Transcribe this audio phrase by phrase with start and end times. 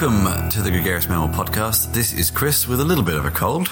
[0.00, 1.92] Welcome to the Gregarious Mammal Podcast.
[1.92, 3.68] This is Chris with a little bit of a cold.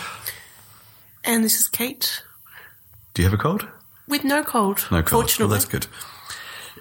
[1.25, 2.23] And this is Kate
[3.15, 3.67] Do you have a cold?
[4.07, 4.87] with no cold.
[4.91, 5.13] No cold.
[5.13, 5.55] Well, Fortunately.
[5.55, 5.87] that's good.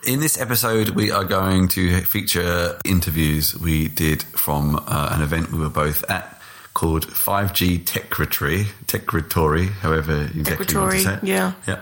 [0.05, 5.49] In this episode, we are going to feature interviews we did from uh, an event
[5.53, 6.41] we were both at
[6.73, 11.23] called 5G Techritory, Techritory, however exactly you want to say it.
[11.23, 11.53] yeah.
[11.65, 11.81] Yeah.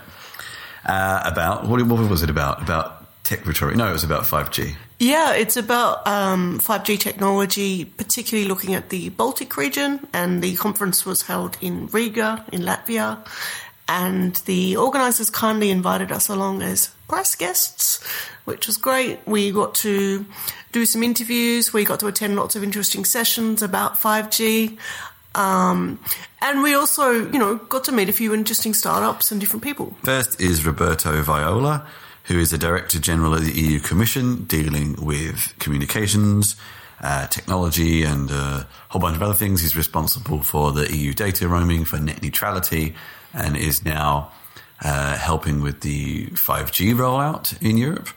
[0.84, 2.62] Uh, about, what, what was it about?
[2.62, 3.74] About Techritory?
[3.74, 4.76] No, it was about 5G.
[4.98, 10.06] Yeah, it's about um, 5G technology, particularly looking at the Baltic region.
[10.12, 13.18] And the conference was held in Riga, in Latvia.
[13.88, 18.02] And the organisers kindly invited us along as press guests,
[18.44, 19.20] which was great.
[19.26, 20.24] We got to
[20.72, 21.72] do some interviews.
[21.72, 24.78] We got to attend lots of interesting sessions about 5G.
[25.34, 26.00] Um,
[26.40, 29.94] and we also, you know, got to meet a few interesting startups and different people.
[30.02, 31.86] First is Roberto Viola,
[32.26, 36.56] who is the Director General of the EU Commission dealing with communications,
[37.00, 39.60] uh, technology, and a whole bunch of other things.
[39.62, 42.94] He's responsible for the EU data roaming, for net neutrality,
[43.32, 44.32] and is now
[44.82, 48.08] uh, helping with the 5G rollout in Europe.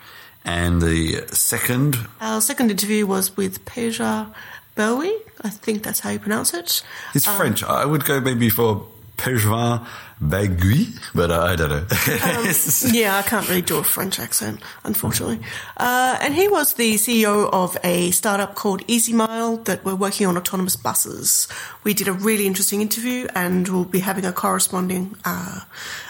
[0.46, 4.34] And the second, Our second interview was with Peja
[4.76, 5.18] Bowie.
[5.42, 6.82] I think that's how you pronounce it.
[7.14, 7.64] it's French.
[7.64, 9.86] I would go maybe for Pejvan
[10.22, 11.86] Bagui, but uh, I don't know.
[12.92, 15.40] Yeah, I can't really do a French accent, unfortunately.
[15.78, 20.36] Uh, and he was the CEO of a startup called EasyMile that were working on
[20.38, 21.48] autonomous buses.
[21.84, 25.62] We did a really interesting interview, and we'll be having a corresponding uh,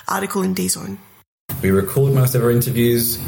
[0.07, 0.97] article in DZone.
[1.61, 3.19] We record most of our interviews.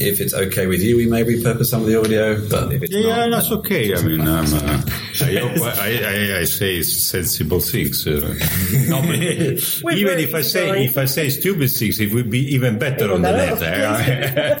[0.00, 2.92] If it's okay with you, we may repurpose some of the audio, but if it's
[2.94, 3.94] Yeah, not, that's okay.
[3.94, 4.82] I mean, um, uh,
[5.22, 8.06] I, hope I, I, I say sensible things.
[8.06, 8.20] Uh,
[8.88, 12.78] no, but even if I say if I say stupid things, it would be even
[12.78, 13.62] better on the net.
[13.62, 14.58] eh?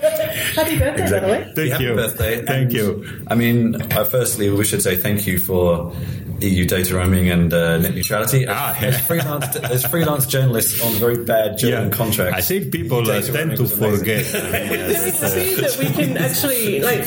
[0.56, 1.52] Happy birthday, by the way.
[1.54, 1.94] Thank happy you.
[1.94, 2.36] birthday.
[2.44, 3.24] Thank And, you.
[3.28, 5.92] I mean, uh, firstly, we should say thank you for
[6.40, 8.46] EU data roaming and uh, net neutrality.
[8.48, 12.36] Ah, as, as freelance, as freelance journalists on very bad German contracts.
[12.36, 14.24] I think people uh, tend to forget.
[14.34, 17.00] I mean, Can we uh, see that we can actually, like,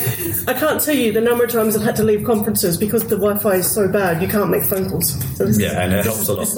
[0.48, 3.18] I can't tell you the number of times I've had to leave conferences because the
[3.18, 5.12] Wi-Fi is so bad you can't make phone calls.
[5.38, 6.48] So this Yeah, and it helps a lot.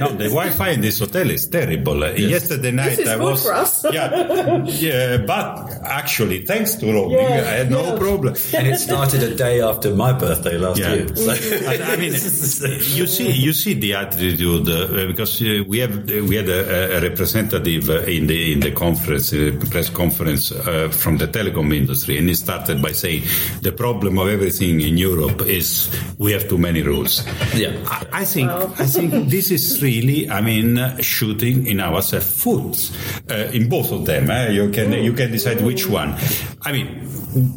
[0.00, 2.02] no, the Wi-Fi in this hotel is terrible.
[2.04, 3.84] Uh, Yesterday night is I good was for us.
[3.92, 7.98] yeah, yeah, but actually, thanks to roaming, Yeah, I had no yeah.
[7.98, 8.34] problem.
[8.54, 10.94] and it started a day after my birthday last Yeah.
[10.94, 11.16] year.
[11.16, 11.32] So.
[11.86, 16.48] I mean, you see, you see the attitude uh, because uh, we have we had
[16.48, 21.26] a, a representative uh, in the in the conference, uh, press conference uh, from the
[21.28, 23.22] telecom industry, and he started by saying
[23.62, 27.24] the problem of everything in Europe is we have too many rules.
[27.54, 27.72] Yeah.
[27.86, 32.90] I, I think I think this is really, I mean, uh, shooting in ourselves foot
[33.30, 34.30] uh, in both of them.
[34.30, 34.50] eh?
[34.50, 36.14] You can you can decide which one.
[36.62, 37.08] I mean,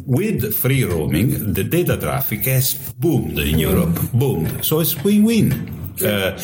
[0.06, 4.64] with free roaming, the data traffic has boomed in Europe, boomed.
[4.64, 5.52] So it's win-win.
[6.04, 6.38] Uh,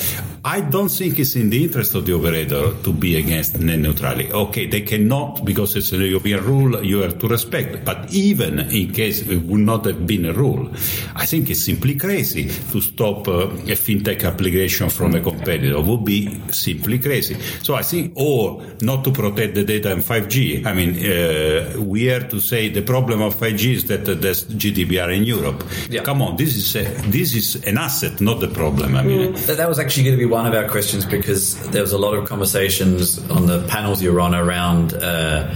[0.46, 4.30] I don't think it's in the interest of the operator to be against net neutrality.
[4.30, 6.84] Okay, they cannot because it's a European rule.
[6.84, 7.82] You have to respect.
[7.82, 10.68] But even in case it would not have been a rule,
[11.16, 15.78] I think it's simply crazy to stop uh, a fintech application from a competitor.
[15.78, 17.40] It Would be simply crazy.
[17.62, 20.66] So I think, or not to protect the data in 5G.
[20.66, 24.44] I mean, uh, we are to say the problem of 5G is that uh, there's
[24.44, 25.64] GDPR in Europe.
[25.88, 26.02] Yeah.
[26.02, 28.94] Come on, this is a, this is an asset, not the problem.
[28.94, 29.32] I mean.
[29.46, 31.98] That, that was actually going to be one of our questions because there was a
[31.98, 35.48] lot of conversations on the panels you were on around, uh,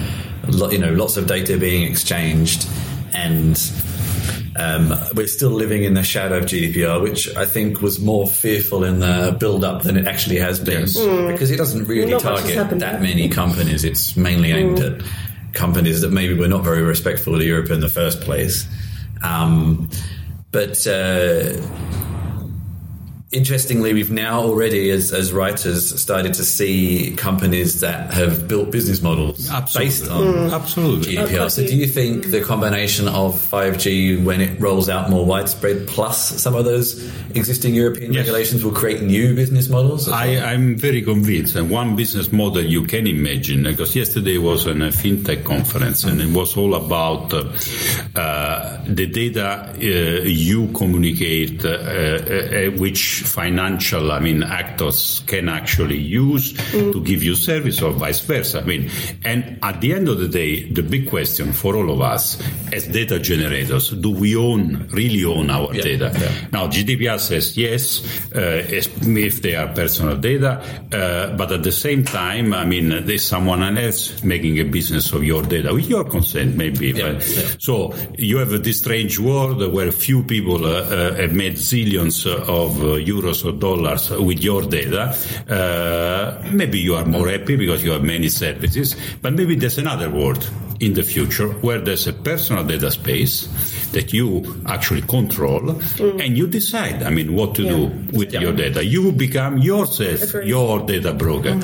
[0.71, 2.65] you know, lots of data being exchanged,
[3.13, 3.61] and
[4.55, 8.85] um, we're still living in the shadow of GDPR, which I think was more fearful
[8.85, 10.83] in the build-up than it actually has been,
[11.33, 13.03] because it doesn't really Not target that yet.
[13.03, 13.83] many companies.
[13.83, 15.03] It's mainly aimed at
[15.55, 18.65] companies that maybe were not very respectful of Europe in the first place.
[19.25, 19.91] Um,
[20.53, 21.61] but uh,
[23.31, 29.03] interestingly, we've now already, as, as writers, started to see companies that have built business
[29.03, 29.87] models Absolutely.
[29.87, 31.17] based on Absolutely.
[31.17, 31.51] GDPR.
[31.51, 36.41] So, do you think the combination of 5G, when it rolls out more widespread, plus
[36.41, 37.05] some of those
[37.35, 38.23] existing European Yes.
[38.25, 40.09] regulations, will create new business models?
[40.09, 41.55] I, I'm very convinced.
[41.57, 46.35] And one business model you can imagine, because yesterday was a fintech conference and it
[46.35, 47.45] was all about uh,
[48.19, 49.79] uh, the data uh,
[50.25, 57.01] you communicate, uh, uh, uh, which which financial, I mean, actors can actually use to
[57.03, 58.61] give you service or vice versa.
[58.61, 58.91] I mean,
[59.25, 62.41] and at the end of the day, the big question for all of us
[62.73, 66.13] as data generators, do we own, really own our Yeah, data?
[66.21, 66.33] yeah.
[66.53, 68.03] Now, GDPR says yes,
[68.35, 70.61] uh, if they are personal data,
[70.93, 75.25] uh, but at the same time, I mean, there's someone else making a business of
[75.25, 76.89] your data with your consent, maybe.
[76.93, 77.43] Yeah, But- yeah.
[77.59, 82.83] So you have this strange world where few people uh, uh, have made zillions of
[82.83, 85.15] uh, euros or dollars with your data.
[85.49, 90.11] Uh, maybe you are more happy because you have many services, but maybe there's another
[90.11, 90.51] world
[90.81, 93.49] in the future where there's a personal data space
[93.93, 95.71] that you actually control
[96.21, 97.87] and you decide, I mean, what to do
[98.19, 98.85] with your data.
[98.85, 101.59] You become yourself your data broker.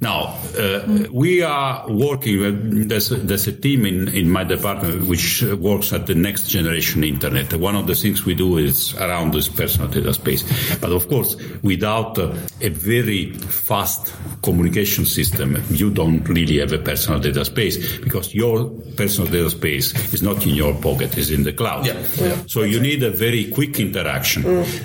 [0.00, 5.42] Now, uh, we are working, with- there's, there's a team in, in my department which
[5.42, 7.52] uh, works at the next generation internet.
[7.54, 10.42] One of the things we do is around this personal data space.
[10.78, 14.12] But of course, without uh, a very fast
[14.42, 19.94] communication system, you don't really have a personal data space because your personal data space
[20.12, 21.69] is not in your pocket, it's in the cloud.
[21.84, 22.36] Yeah, yeah.
[22.46, 24.42] So you need a very quick interaction.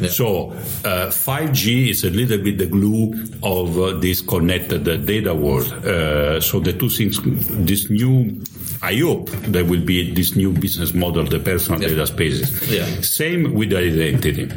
[0.10, 0.52] So
[0.84, 5.72] uh, 5G is a little bit the glue of uh, this connected uh, data world.
[5.86, 7.20] Uh, so the two things,
[7.66, 8.42] this new.
[8.82, 11.90] I hope there will be this new business model, the personal Yeah.
[11.90, 12.50] data spaces.
[12.70, 12.86] Yeah.
[13.02, 14.48] Same with identity.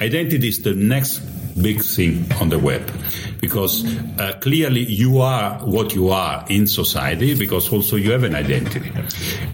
[0.00, 1.20] Identity is the next
[1.62, 2.82] big thing on the web
[3.40, 3.84] because
[4.18, 8.92] uh, clearly you are what you are in society because also you have an identity.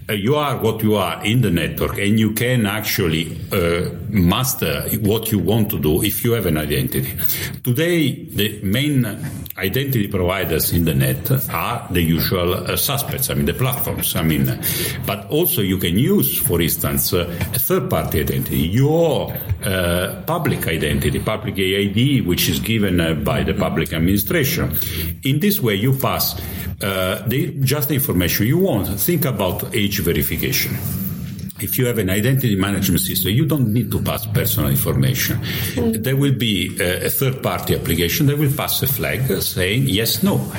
[0.09, 4.83] Uh, you are what you are in the network and you can actually uh, master
[5.01, 7.13] what you want to do if you have an identity.
[7.63, 9.05] Today, the main
[9.57, 14.15] identity providers in the net are the usual uh, suspects, I mean the platforms.
[14.15, 14.59] I mean,
[15.05, 19.31] but also you can use, for instance, uh, a third-party identity, your
[19.63, 24.77] uh, public identity, public eID, which is given by the public administration.
[25.23, 26.39] In this way, you pass
[26.81, 28.87] uh, the, just the information you want.
[28.99, 30.77] Think about age verification.
[31.63, 35.39] If you have an identity management system, you don't need to pass personal information.
[35.75, 40.23] There will be a, a third party application that will pass a flag saying yes,
[40.23, 40.51] no.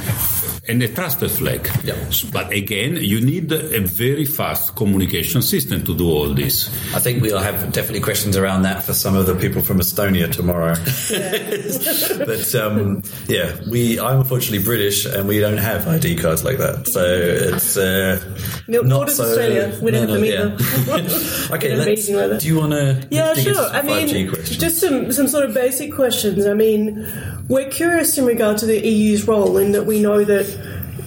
[0.66, 1.68] And a trusted flag.
[1.84, 1.94] Yeah.
[2.32, 6.68] But again, you need a very fast communication system to do all this.
[6.94, 10.32] I think we'll have definitely questions around that for some of the people from Estonia
[10.32, 10.74] tomorrow.
[12.24, 16.88] but um, yeah, we I'm unfortunately British and we don't have ID cards like that,
[16.88, 18.18] so it's uh,
[18.66, 19.24] No, not so.
[19.24, 19.78] Australia.
[19.82, 20.93] We don't have them yeah.
[21.50, 22.40] okay, let's, anything like that.
[22.40, 23.06] do you want to?
[23.10, 23.68] Yeah, sure.
[23.68, 26.46] I mean, just some, some sort of basic questions.
[26.46, 27.06] I mean,
[27.48, 30.46] we're curious in regard to the EU's role in that we know that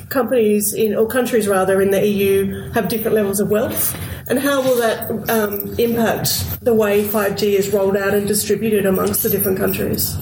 [0.10, 3.96] companies in, or countries rather, in the EU have different levels of wealth.
[4.30, 9.24] And how will that um, impact the way 5G is rolled out and distributed amongst
[9.24, 10.18] the different countries?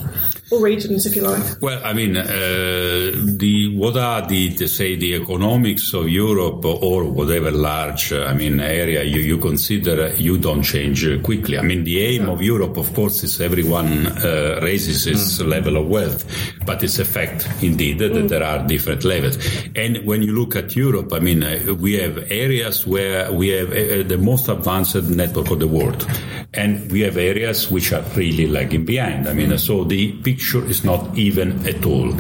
[0.52, 1.60] Or regions, if you like.
[1.60, 7.06] Well, I mean, uh, the what are the, the say the economics of Europe or
[7.06, 11.58] whatever large, uh, I mean, area you, you consider, you don't change uh, quickly.
[11.58, 15.88] I mean, the aim of Europe, of course, is everyone uh, raises his level of
[15.88, 16.24] wealth,
[16.64, 19.40] but it's a fact indeed that there are different levels.
[19.76, 23.72] And when you look at Europe, I mean, uh, we have areas where we have
[23.72, 26.08] uh, the most advanced network of the world,
[26.54, 29.28] and we have areas which are really lagging behind.
[29.28, 32.12] I mean, so the picture is not even at all.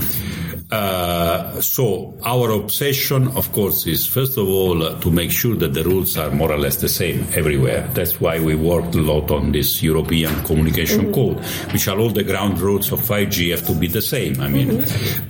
[0.71, 5.73] Uh, so our obsession, of course, is first of all uh, to make sure that
[5.73, 7.87] the rules are more or less the same everywhere.
[7.93, 11.39] That's why we worked a lot on this European Communication Code,
[11.71, 14.41] which are all the ground rules of 5G have to be the same.
[14.41, 14.83] I mean,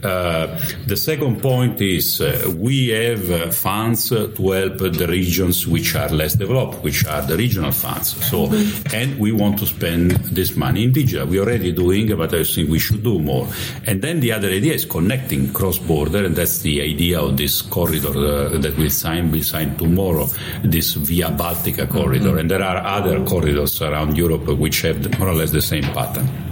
[0.04, 5.96] uh, the second point is uh, we have uh, funds to help the regions which
[5.96, 8.16] are less developed, which are the regional funds.
[8.26, 8.46] So,
[8.94, 11.28] and we want to spend this money in digital.
[11.28, 13.50] We're already doing, but I think we should do more.
[13.86, 14.86] And then the other idea is
[15.26, 19.76] connecting cross-border, and that's the idea of this corridor uh, that we'll sign, We'll sign
[19.78, 20.28] tomorrow,
[20.64, 22.38] this Via Baltica corridor.
[22.38, 26.45] And there are other corridors around Europe which have more or less the same pattern.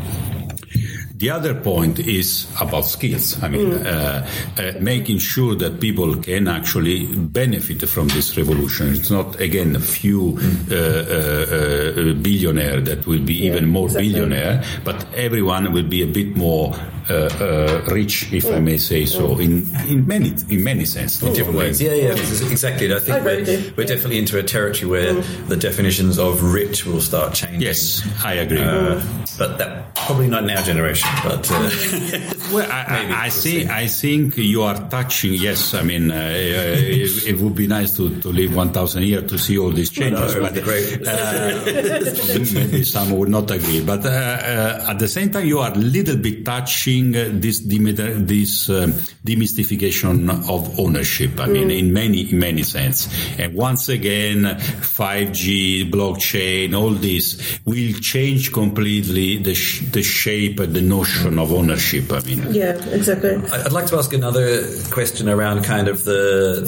[1.16, 3.42] The other point is about skills.
[3.44, 4.28] I mean, uh,
[4.58, 8.94] uh, making sure that people can actually benefit from this revolution.
[8.94, 10.40] It's not, again, a few
[10.72, 16.08] uh, uh, uh, billionaire that will be even more billionaire, but everyone will be a
[16.08, 16.74] bit more
[17.10, 21.34] uh, uh, rich, if I may say so, in, in many in many sense, in
[21.34, 21.82] different ways.
[21.82, 22.94] Yeah, yeah, exactly.
[22.94, 25.14] I think I we're, with we're definitely into a territory where
[25.48, 27.62] the definitions of rich will start changing.
[27.62, 28.62] Yes, I agree.
[28.62, 29.04] Uh,
[29.38, 31.03] but that probably not in our generation.
[31.04, 35.34] Question, but uh, well, I, I, I think I think you are touching.
[35.34, 39.30] Yes, I mean uh, it, it, would be nice to, to live one thousand years
[39.30, 40.36] to see all these changes.
[40.36, 41.06] No, but great.
[41.06, 41.62] Uh,
[42.54, 45.76] maybe some would not agree, but uh, uh, at the same time, you are a
[45.76, 48.92] little bit touching this this um,
[49.26, 51.40] demystification of ownership.
[51.40, 51.80] I mean, mm.
[51.80, 53.10] in many many sense.
[53.38, 60.60] And once again, five G, blockchain, all this will change completely the sh- the shape
[60.60, 62.12] and the notion of ownership.
[62.12, 63.36] I mean, yeah, exactly.
[63.52, 64.48] I'd like to ask another
[64.90, 66.24] question around kind of the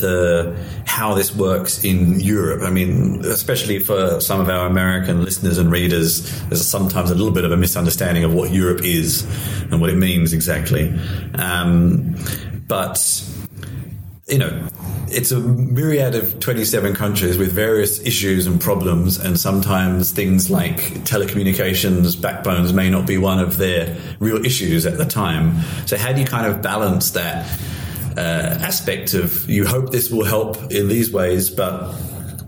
[0.06, 0.16] the
[0.86, 2.62] how this works in Europe.
[2.64, 6.10] I mean, especially for some of our American listeners and readers,
[6.50, 9.24] there's sometimes a little bit of a misunderstanding of what Europe is
[9.72, 10.94] and what it means exactly.
[11.36, 12.16] Um,
[12.68, 12.98] but
[14.28, 14.68] you know,
[15.08, 20.78] it's a myriad of 27 countries with various issues and problems, and sometimes things like
[21.04, 25.62] telecommunications backbones may not be one of their real issues at the time.
[25.86, 27.46] So, how do you kind of balance that
[28.18, 31.94] uh, aspect of you hope this will help in these ways, but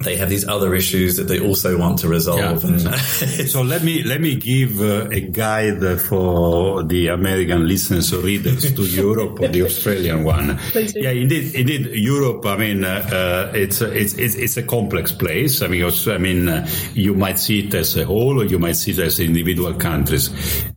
[0.07, 2.63] they have these other issues that they also want to resolve.
[2.63, 2.69] Yeah.
[2.69, 2.81] And
[3.49, 8.73] so let me let me give uh, a guide for the American listeners or readers
[8.73, 10.57] to Europe or the Australian one.
[10.73, 12.45] Yeah, indeed, indeed, Europe.
[12.45, 15.61] I mean, uh, uh, it's, it's it's it's a complex place.
[15.61, 18.59] I mean, also, I mean, uh, you might see it as a whole, or you
[18.59, 20.29] might see it as individual countries,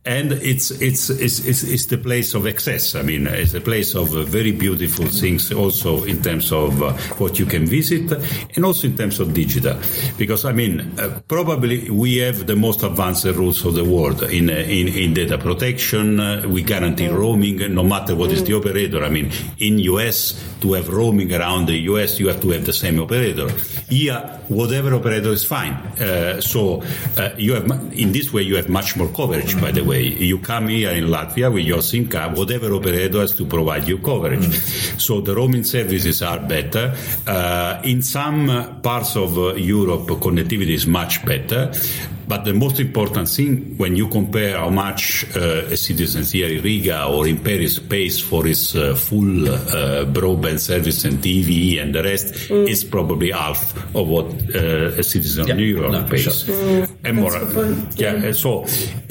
[0.03, 2.95] and it's it's it's it's, it's the place of excess.
[2.95, 6.93] I mean, it's a place of uh, very beautiful things, also in terms of uh,
[7.17, 8.11] what you can visit,
[8.55, 9.77] and also in terms of digital.
[10.17, 14.49] Because, I mean, uh, probably we have the most advanced rules of the world in,
[14.49, 16.19] uh, in, in data protection.
[16.19, 19.03] Uh, we guarantee roaming no matter what is the operator.
[19.03, 22.73] I mean, in US, to have roaming around the US, you have to have the
[22.73, 23.49] same operator.
[23.89, 25.73] Here, whatever operator is fine.
[25.73, 26.83] Uh, so
[27.17, 30.03] uh, you have, in this way, you have much more coverage, by the way.
[30.03, 33.97] You come here in Latvia with your SIM card, whatever operator has to provide you
[33.97, 34.45] coverage.
[34.45, 34.99] Mm.
[34.99, 36.95] So the roaming services are better.
[37.25, 41.71] Uh, in some parts of uh, Europe, connectivity is much better.
[42.31, 46.63] But the most important thing when you compare how much uh, a citizen here in
[46.63, 51.93] Riga or in Paris pays for his uh, full uh, broadband service and TV and
[51.93, 52.69] the rest mm.
[52.69, 56.45] is probably half of what uh, a citizen yeah, of New York no, pays.
[56.45, 56.55] Sure.
[56.55, 56.89] Mm.
[57.03, 57.33] And more,
[57.97, 58.15] yeah.
[58.15, 58.31] yeah.
[58.31, 58.63] So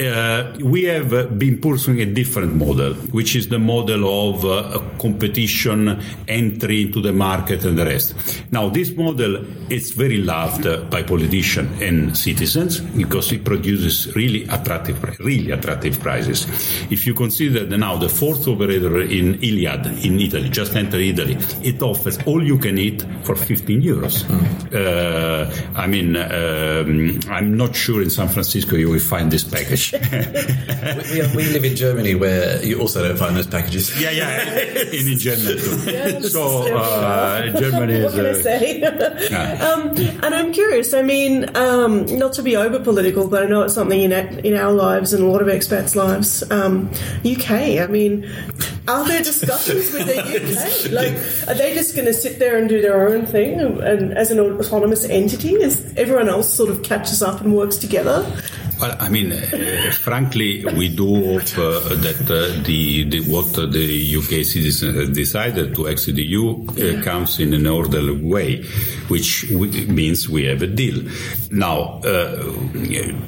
[0.02, 6.00] uh, we have been pursuing a different model, which is the model of uh, competition,
[6.26, 8.14] entry into the market, and the rest.
[8.50, 12.80] Now, this model is very loved by politicians and citizens
[13.10, 16.46] because it produces really attractive, really attractive prices.
[16.92, 21.36] If you consider that now the fourth operator in Iliad in Italy, just entered Italy,
[21.60, 24.22] it offers all you can eat for 15 euros.
[24.22, 24.46] Mm.
[24.72, 29.92] Uh, I mean, um, I'm not sure in San Francisco you will find this package.
[31.10, 34.00] we, we, live in Germany where you also don't find those packages.
[34.00, 34.56] Yeah, yeah,
[34.92, 35.80] in, in Germany too.
[35.90, 38.04] Yeah, so uh, Germany is.
[38.04, 38.82] What can I say?
[39.66, 40.94] um, and I'm curious.
[40.94, 42.99] I mean, um, not to be over political,
[43.30, 44.12] but I know it's something in
[44.44, 46.48] in our lives and a lot of expats' lives.
[46.50, 46.90] Um,
[47.24, 47.80] UK.
[47.80, 48.30] I mean,
[48.88, 50.90] are there discussions with the UK?
[51.00, 51.12] Like,
[51.48, 54.30] are they just going to sit there and do their own thing, and, and as
[54.30, 58.26] an autonomous entity, as everyone else sort of catches up and works together?
[58.80, 64.16] Well, I mean, uh, frankly, we do hope uh, that uh, the, the, what the
[64.16, 68.62] UK citizens have decided to exit the EU uh, comes in an orderly way,
[69.08, 71.02] which means we have a deal.
[71.50, 72.52] Now, uh,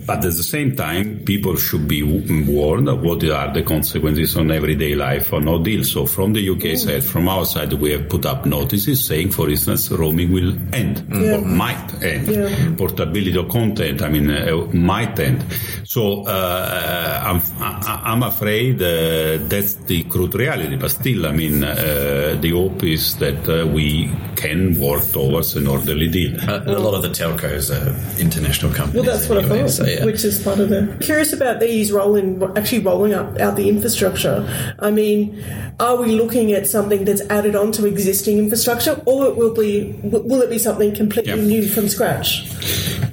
[0.07, 4.51] but at the same time, people should be warned of what are the consequences on
[4.51, 5.85] everyday life of no deal.
[5.85, 9.51] So, from the UK side, from our side, we have put up notices saying, for
[9.51, 11.37] instance, roaming will end yeah.
[11.37, 12.29] or might end.
[12.29, 12.75] Yeah.
[12.77, 15.42] Portability of content, I mean, uh, might end.
[15.85, 20.77] So uh, I'm, I'm afraid uh, that's the crude reality.
[20.77, 24.11] But still, I mean, uh, the hope is that uh, we
[24.43, 26.39] can work towards an orderly deal.
[26.41, 29.07] Uh, a lot of the telcos are international companies.
[29.07, 30.05] Well, that's what anyway, I thought, so, yeah.
[30.05, 30.97] which is part of the.
[31.01, 34.37] Curious about these rolling, actually rolling up out the infrastructure.
[34.79, 35.43] I mean,
[35.79, 39.93] are we looking at something that's added on to existing infrastructure, or it will be
[40.03, 41.49] will it be something completely yeah.
[41.55, 42.51] new from scratch?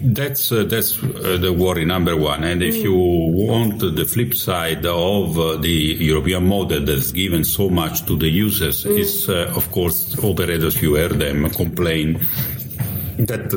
[0.02, 2.44] That's uh, that's the worry number one.
[2.44, 7.70] And if you want the flip side of uh, the European model that's given so
[7.70, 8.98] much to the users, mm.
[8.98, 10.82] is uh, of course operators.
[10.82, 12.20] You hear them complain
[13.18, 13.52] that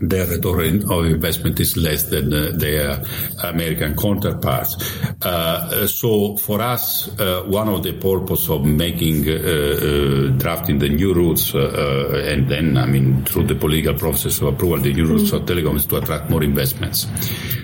[0.00, 3.02] their return of investment is less than uh, their
[3.42, 4.76] American counterparts.
[5.22, 10.88] Uh, so for us, uh, one of the purpose of making uh, uh, drafting the
[10.88, 15.30] new rules and then, I mean, through the political process of approval, the new rules
[15.30, 15.36] mm.
[15.36, 17.06] of telecom is to attract more investments.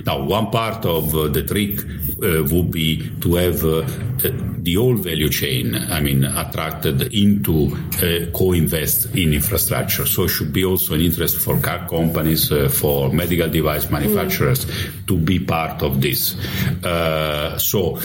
[0.06, 1.80] Now, one part of the trick
[2.18, 7.70] would be to have the whole value chain, I mean, attracted into
[8.32, 10.06] co-invest in infrastructure.
[10.06, 14.64] So it should be also an interest for car companies, uh, for medical device manufacturers
[14.64, 15.06] mm.
[15.06, 16.36] to be part of this.
[16.84, 17.98] Uh, so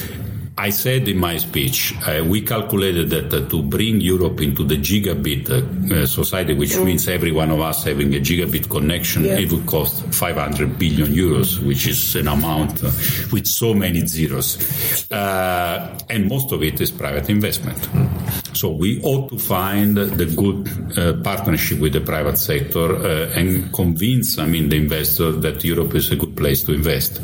[0.60, 4.76] I said in my speech, uh, we calculated that uh, to bring Europe into the
[4.76, 6.84] gigabit uh, society, which mm.
[6.84, 9.40] means every one of us having a gigabit connection, yeah.
[9.40, 12.92] it would cost 500 billion euros, which is an amount uh,
[13.32, 15.10] with so many zeros.
[15.10, 17.78] Uh, and most of it is private investment.
[17.78, 18.49] Mm.
[18.54, 22.96] So we ought to find the good uh, partnership with the private sector
[23.38, 27.22] and convince, I mean, the investor that Europe is a good place to invest.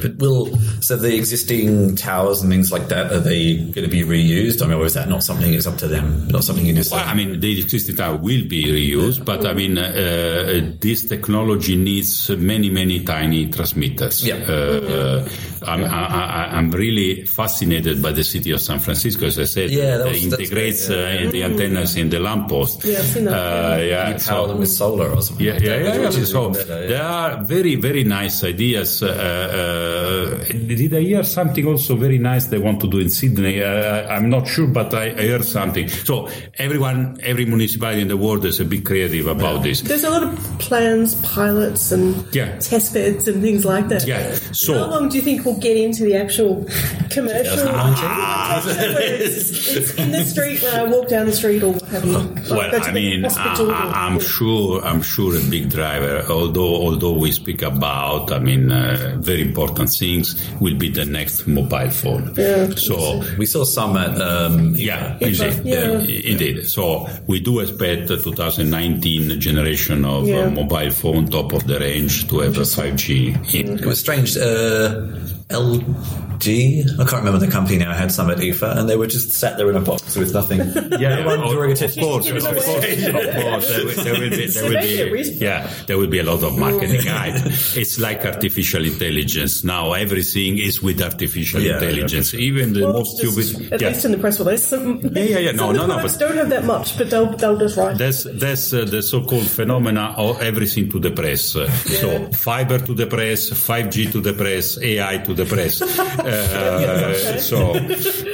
[0.00, 4.02] But will so the existing towers and things like that are they going to be
[4.02, 4.62] reused?
[4.62, 5.52] I mean, or is that not something?
[5.52, 6.96] It's up to them, not something you decide.
[6.96, 11.76] Well, I mean, the existing tower will be reused, but I mean, uh, this technology
[11.76, 14.26] needs many, many tiny transmitters.
[14.26, 14.36] Yeah.
[14.36, 15.28] Uh, uh,
[15.66, 19.70] I'm, I, am really fascinated by the city of San Francisco, as I said.
[19.70, 21.26] Yeah, that integrates yeah.
[21.26, 22.84] Uh, the antennas in the lamppost.
[22.84, 23.34] Yeah, I've seen that.
[23.34, 25.44] Uh, yeah, you power them with solar or something.
[25.44, 26.10] Yeah, yeah, yeah.
[26.10, 26.10] yeah.
[26.10, 26.86] So better, yeah.
[26.86, 29.02] there are very, very nice ideas.
[29.02, 33.62] Uh, uh, did I hear something also very nice they want to do in Sydney?
[33.62, 35.88] Uh, I'm not sure, but I, I, heard something.
[35.88, 39.62] So everyone, every municipality in the world is a bit creative about yeah.
[39.62, 39.80] this.
[39.82, 42.58] There's a lot of plans, pilots, and yeah.
[42.58, 44.06] test beds and things like that.
[44.06, 44.34] Yeah.
[44.52, 46.64] So how long do you think we'll get into the actual
[47.10, 47.68] commercial?
[47.68, 52.34] Ah, it's, it's, in the street when I walk down the street or have you.
[52.50, 56.24] Well, I mean, I, am sure, I'm sure a big driver.
[56.28, 61.04] Although, although we speak about, I mean, uh, very important important things will be the
[61.04, 62.34] next mobile phone.
[62.36, 65.98] Yeah, so we saw some at um, yeah, indeed, yeah.
[65.98, 66.68] indeed.
[66.68, 70.38] So we do expect the 2019 generation of uh, yeah.
[70.40, 73.54] uh, mobile phone top of the range to have a 5G.
[73.54, 73.78] In.
[73.78, 74.36] It was strange.
[74.36, 75.06] Uh,
[75.48, 79.32] LG, I can't remember the company now, had some at IFA, and they were just
[79.32, 80.60] sat there in a box with nothing.
[80.98, 82.66] Yeah, no of, course, of course, of course.
[82.66, 87.36] There, will, be, there will be, yeah, there will be a lot of marketing hype.
[87.76, 89.92] It's like artificial intelligence now.
[89.92, 92.40] Everything is with artificial yeah, intelligence, yeah.
[92.40, 93.72] even the well, most stupid.
[93.72, 93.88] At yeah.
[93.88, 94.64] least in the press release.
[94.64, 95.52] Some, yeah, yeah, yeah.
[95.52, 96.02] No, no, no.
[96.02, 97.98] But don't have that much, but they'll they'll just write.
[97.98, 101.54] That's that's uh, the so-called phenomena of everything to the press.
[101.54, 101.68] Yeah.
[101.68, 105.82] So fiber to the press, 5G to the press, AI to the press.
[106.18, 107.74] Uh, so,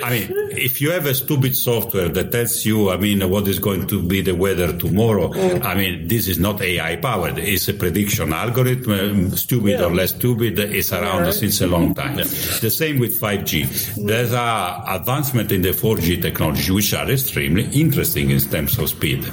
[0.03, 3.59] I mean, if you have a stupid software that tells you, I mean, what is
[3.59, 5.65] going to be the weather tomorrow, mm.
[5.65, 7.39] I mean, this is not AI powered.
[7.39, 9.85] It's a prediction algorithm, stupid yeah.
[9.85, 10.59] or less stupid.
[10.59, 11.35] It's around right.
[11.35, 12.19] since a long time.
[12.19, 12.25] Yeah.
[12.25, 14.07] The same with 5G.
[14.07, 19.25] There's a advancement in the 4G technology, which are extremely interesting in terms of speed.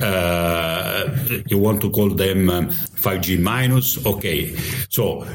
[0.00, 1.08] Uh,
[1.48, 4.04] you want to call them um, 5G minus?
[4.04, 4.56] Okay.
[4.88, 5.26] So,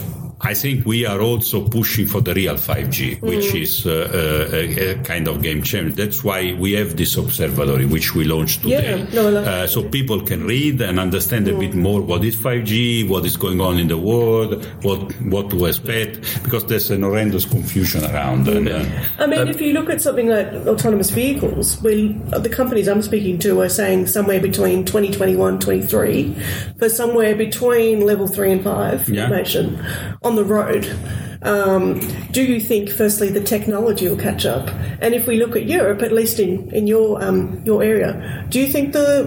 [0.44, 3.22] I think we are also pushing for the real 5G, mm.
[3.22, 5.92] which is uh, uh, a, a, kind of game changer.
[5.92, 9.00] That's why we have this observatory, which we launched today.
[9.00, 11.56] Yeah, no, uh, so people can read and understand mm.
[11.56, 15.50] a bit more what is 5G, what is going on in the world, what what
[15.52, 18.48] to expect, because there's an horrendous confusion around.
[18.48, 18.58] Mm.
[18.58, 22.88] And, uh, I mean, if you look at something like autonomous vehicles, we, the companies
[22.88, 26.36] I'm speaking to are saying somewhere between 2021, 23,
[26.80, 29.24] for somewhere between level three and five yeah.
[29.24, 29.86] information
[30.32, 31.21] on the road.
[31.44, 32.00] Um,
[32.32, 34.70] do you think, firstly, the technology will catch up?
[35.02, 38.60] And if we look at Europe, at least in in your um, your area, do
[38.60, 39.26] you think the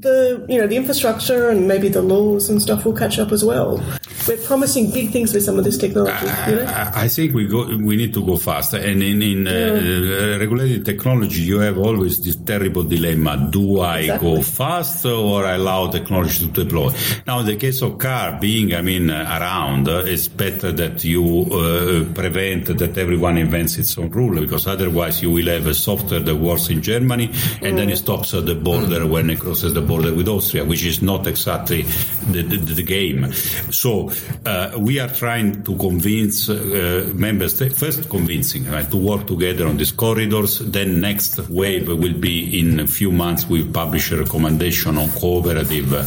[0.00, 3.44] the you know the infrastructure and maybe the laws and stuff will catch up as
[3.44, 3.82] well?
[4.28, 6.26] We're promising big things with some of this technology.
[6.48, 6.90] You know?
[6.94, 8.76] I, think we go we need to go faster.
[8.76, 10.36] And in, in uh, yeah.
[10.36, 14.36] uh, regulated technology, you have always this terrible dilemma: Do I exactly.
[14.36, 16.94] go fast or allow technology to deploy?
[17.26, 21.02] Now, in the case of car, being I mean uh, around, uh, it's better that
[21.02, 25.74] you uh, prevent that everyone invents its own rule because otherwise you will have a
[25.74, 27.76] software that works in Germany and mm.
[27.76, 31.02] then it stops at the border when it crosses the border with Austria, which is
[31.02, 31.82] not exactly
[32.30, 33.32] the, the, the game.
[33.70, 34.10] So
[34.44, 39.66] uh, we are trying to convince uh, member states, first convincing, right, to work together
[39.66, 40.58] on these corridors.
[40.58, 43.46] Then next wave will be in a few months.
[43.46, 46.04] We'll publish a recommendation on cooperative uh,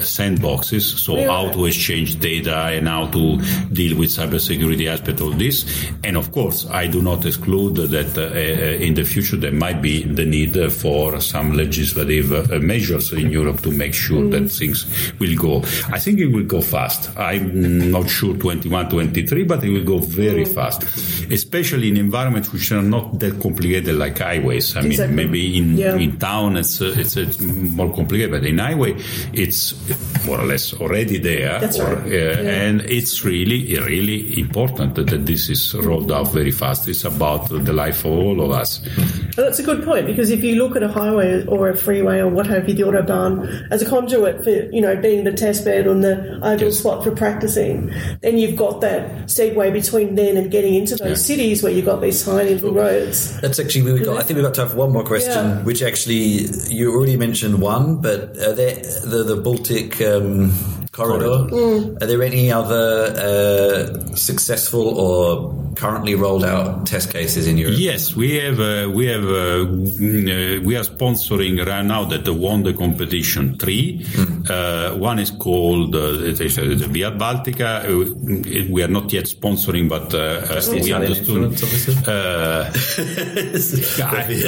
[0.00, 0.98] sandboxes.
[0.98, 3.38] So how to exchange data and how to
[3.72, 5.64] deal with cybersecurity aspect of this.
[6.04, 10.02] And of course, I do not exclude that uh, in the future there might be
[10.02, 14.30] the need for some legislative uh, measures in Europe to make sure mm.
[14.32, 14.86] that things
[15.18, 15.58] will go.
[15.92, 17.16] I think it will go fast.
[17.16, 20.54] I'm not sure 21, 23, but it will go very mm.
[20.54, 20.82] fast,
[21.30, 24.76] especially in environments which are not that complicated like highways.
[24.76, 25.96] I mean, maybe in, yeah.
[25.96, 28.94] in town it's, uh, it's, it's more complicated, but in highway
[29.32, 29.74] it's
[30.26, 31.60] more or less already there.
[31.60, 32.04] That's or, right.
[32.04, 32.66] Uh, yeah.
[32.66, 36.88] And it's really, really important that this is rolled out very fast.
[36.88, 38.80] It's about the life of all of us.
[39.36, 42.18] Well, that's a good point because if you look at a highway or a freeway
[42.18, 45.64] or what have you, the autobahn as a conduit for you know being the test
[45.64, 46.78] bed and the ideal yes.
[46.78, 51.14] spot for practicing, then you've got that segue between then and getting into those yeah.
[51.36, 53.40] cities where you've got these tiny little roads.
[53.40, 54.16] That's actually we got.
[54.16, 55.62] I think we've got time for one more question, yeah.
[55.62, 60.00] which actually you already mentioned one, but the the Baltic.
[60.00, 60.52] Um,
[60.96, 61.46] corridor.
[61.52, 62.02] Mm.
[62.02, 67.76] Are there any other uh, successful or currently rolled out test cases in Europe?
[67.78, 68.58] Yes, we have.
[68.58, 69.24] Uh, we have.
[69.24, 74.00] Uh, mm, uh we are sponsoring right now that won the competition three.
[74.00, 74.98] Mm.
[74.98, 77.84] one is called uh, the Via Baltica.
[77.84, 77.88] Uh,
[78.72, 80.12] we are not yet sponsoring, but
[80.82, 81.52] we understood.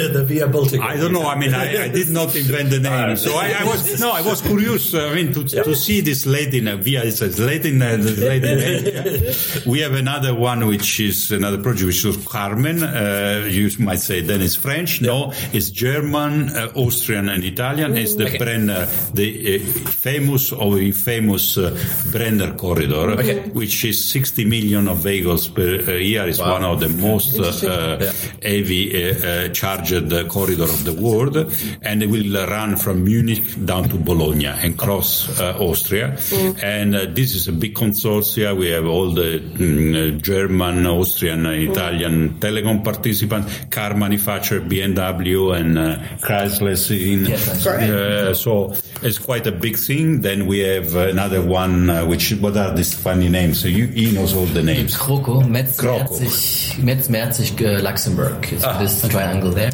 [0.09, 0.81] the, Via Baltica.
[0.81, 1.27] I don't know.
[1.27, 4.11] I mean, I, I did not invent the name, so I, I, was no.
[4.11, 4.93] I was curious.
[4.93, 5.63] I mean, to, yeah.
[5.63, 7.03] to see this lady in Via.
[7.03, 9.33] It's lady in, lady
[9.65, 12.83] We have another one which is another project which is Carmen.
[12.83, 15.01] Uh, you might say then it's French.
[15.01, 17.97] No, it's German, uh, Austrian, and Italian.
[17.97, 18.37] It's the okay.
[18.37, 21.77] Brenner, the uh, famous or infamous uh,
[22.11, 23.49] Brenner corridor, okay.
[23.49, 26.27] which is 60 million of vehicles per uh, year.
[26.27, 26.53] It's wow.
[26.53, 28.11] one of the most uh, yeah.
[28.41, 31.37] heavy charged corridor of the world,
[31.81, 36.13] and it will run from Munich down to Bologna and cross Austria.
[36.17, 36.63] Mm.
[36.63, 38.55] And this is a big consortia.
[38.57, 45.97] We have all the mm, German, Austrian, Italian telecom participants, car manufacturer BMW and uh,
[46.21, 46.69] Chrysler.
[46.89, 50.21] In, yes, uh, so it's quite a big thing.
[50.21, 53.61] Then we have another one, uh, which what are these funny names?
[53.61, 54.95] So you, he knows all the names.
[54.95, 58.51] CroCo, Metz, Merzig, Metz, Merzig, uh, Luxembourg.
[58.51, 58.77] Is ah.
[58.79, 59.71] this triangle there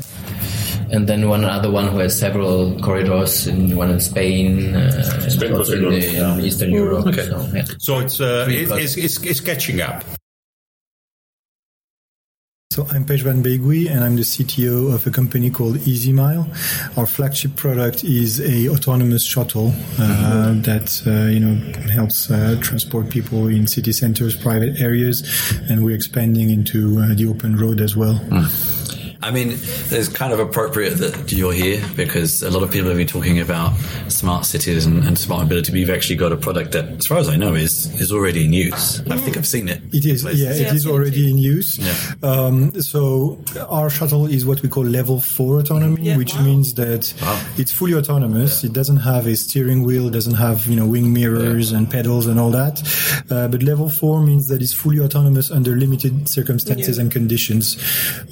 [0.91, 5.53] and then one other one who has several corridors, in one in Spain, uh, Spain
[5.53, 6.33] also in, the, yeah.
[6.33, 7.07] in, Eastern Europe.
[7.07, 7.25] Okay.
[7.25, 7.65] So, yeah.
[7.77, 10.03] so it's, uh, it, it's, it's, it's catching up.
[12.75, 16.45] So I'm Pejvan Begui, and I'm the CTO of a company called EasyMile.
[16.97, 21.55] Our flagship product is a autonomous shuttle uh, that uh, you know
[21.87, 25.23] helps uh, transport people in city centers, private areas,
[25.69, 28.15] and we're expanding into uh, the open road as well.
[28.15, 28.84] Mm.
[29.25, 32.97] I mean, it's kind of appropriate that you're here because a lot of people have
[32.97, 33.75] been talking about
[34.07, 35.73] smart cities and, and smart mobility.
[35.73, 38.53] We've actually got a product that, as far as I know, is is already in
[38.53, 39.01] use.
[39.09, 39.81] I think I've seen it.
[39.91, 41.79] It is, yeah, it is already in use.
[41.79, 41.95] Yeah.
[42.21, 46.43] Um, so our shuttle is what we call level four autonomy, yeah, which wow.
[46.43, 47.43] means that wow.
[47.57, 48.63] it's fully autonomous.
[48.63, 48.69] Yeah.
[48.69, 52.39] It doesn't have a steering wheel, doesn't have you know wing mirrors and pedals and
[52.39, 52.77] all that.
[53.31, 57.75] Uh, but level four means that it's fully autonomous under limited circumstances and conditions.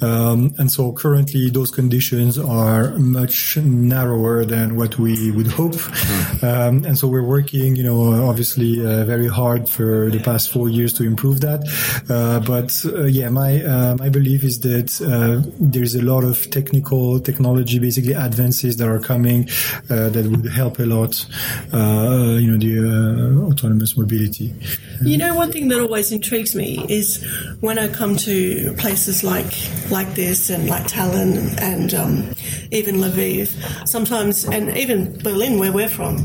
[0.00, 5.74] Um, and so currently those conditions are much narrower than what we would hope.
[5.74, 6.42] Mm.
[6.42, 10.68] Um, and so we're working, you know, obviously uh, very hard for the past four
[10.68, 11.60] years to improve that.
[12.08, 16.50] Uh, but uh, yeah, my uh, my belief is that uh, there's a lot of
[16.50, 19.48] technical technology, basically advances that are coming
[19.90, 21.26] uh, that would help a lot,
[21.72, 24.54] you know, the autonomous mobility.
[25.02, 27.24] You know, one thing that always intrigues me is
[27.60, 29.52] when I come to places like
[29.90, 32.34] like this and like Tallinn and um,
[32.72, 36.16] even Lviv, sometimes, and even Berlin, where we're from,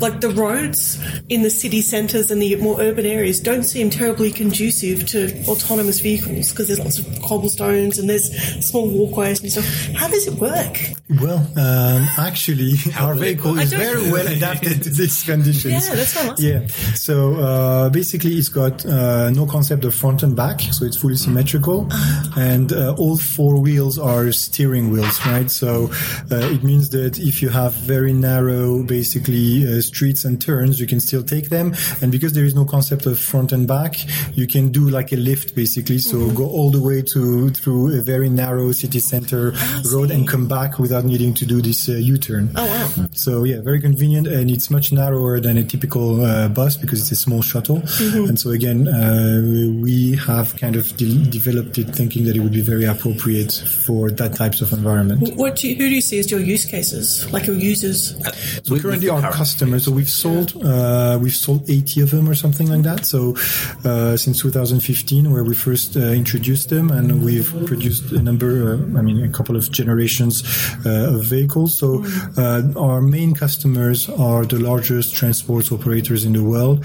[0.00, 4.30] like the roads in the city centres and the more urban areas don't seem terribly
[4.30, 8.30] conducive to autonomous vehicles because there's lots of cobblestones and there's
[8.66, 9.66] small walkways and stuff.
[9.94, 10.78] How does it work?
[11.20, 15.88] Well, um, actually, our vehicle is very well adapted to these conditions.
[15.88, 16.66] Yeah, that's what Yeah.
[16.94, 21.16] So uh, basically, it's got uh, no concept of front and back, so it's fully
[21.16, 22.32] symmetrical, ah.
[22.36, 25.50] and uh, all four wheels are steering wheels, right?
[25.50, 25.90] So
[26.30, 30.86] uh, it means that if you have very narrow, basically uh, streets and turns, you
[30.86, 31.74] can still take them.
[32.00, 33.92] And because there is no concept of front and back,
[34.36, 35.98] you can do like a lift basically.
[35.98, 36.36] So mm-hmm.
[36.40, 39.52] go all the way to through a very narrow city center
[39.92, 42.50] road and come back without needing to do this uh, U-turn.
[42.56, 43.06] Oh wow!
[43.12, 47.12] So yeah, very convenient, and it's much narrower than a typical uh, bus because it's
[47.12, 47.80] a small shuttle.
[47.80, 48.28] Mm-hmm.
[48.28, 49.40] And so again, uh,
[49.82, 53.52] we have kind of de- developed it thinking that it would be very appropriate
[53.86, 55.36] for that types of environment.
[55.36, 58.16] What do you, who do you see as your use cases, like your users?
[58.64, 62.34] So currently with our customers, so we've sold uh, we've sold 80 of them or
[62.34, 63.06] something like that.
[63.06, 63.36] So
[63.84, 68.98] uh, since 2015, where we first uh, introduced them, and we've produced a number, uh,
[68.98, 70.42] I mean, a couple of generations
[70.84, 71.78] uh, of vehicles.
[71.78, 72.04] So
[72.36, 76.84] uh, our main customers are the largest transport operators in the world.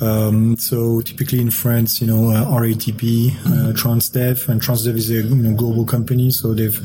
[0.00, 2.22] Um, so typically in France, you know,
[2.60, 3.30] RATP,
[3.74, 6.78] Transdev, and Transdev is a you know, global company, so they've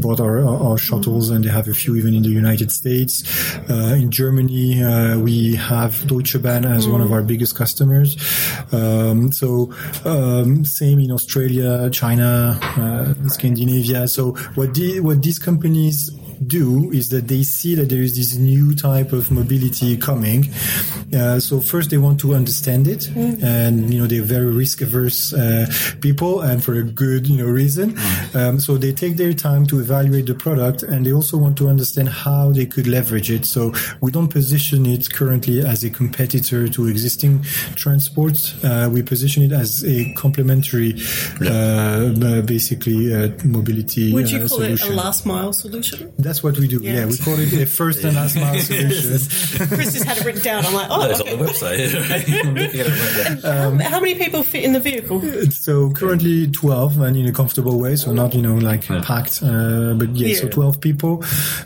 [0.00, 3.24] bought our, our shuttles, and they have a few even in the United States.
[3.68, 4.51] in Germany,
[5.22, 8.16] we have Deutsche Bahn as one of our biggest customers.
[8.72, 9.72] Um, so
[10.04, 14.08] um, same in Australia, China, uh, Scandinavia.
[14.08, 16.10] So what the, what these companies
[16.48, 20.48] do is that they see that there is this new type of mobility coming.
[21.14, 23.42] Uh, so first they want to understand it, mm.
[23.42, 25.66] and you know they're very risk averse uh,
[26.00, 27.92] people, and for a good you know reason.
[27.92, 28.34] Mm.
[28.34, 31.68] Um, so they take their time to evaluate the product, and they also want to
[31.68, 33.44] understand how they could leverage it.
[33.44, 37.42] So we don't position it currently as a competitor to existing
[37.74, 38.62] transports.
[38.64, 40.94] Uh, we position it as a complementary,
[41.46, 44.12] uh, basically uh, mobility.
[44.12, 44.88] Would you uh, call solution.
[44.88, 46.12] it a last mile solution?
[46.18, 46.80] That's what we do.
[46.80, 49.66] Yeah, yeah we call it a first and last mile solution.
[49.66, 50.64] Chris has had it written down.
[50.64, 51.32] I'm like, oh, it's okay.
[51.32, 53.44] on the website.
[53.44, 55.20] um, how, how, many people fit in the vehicle?
[55.50, 57.96] So currently 12 and in a comfortable way.
[57.96, 59.02] So not, you know, like yeah.
[59.04, 61.24] packed, uh, but yeah, yeah, so 12 people.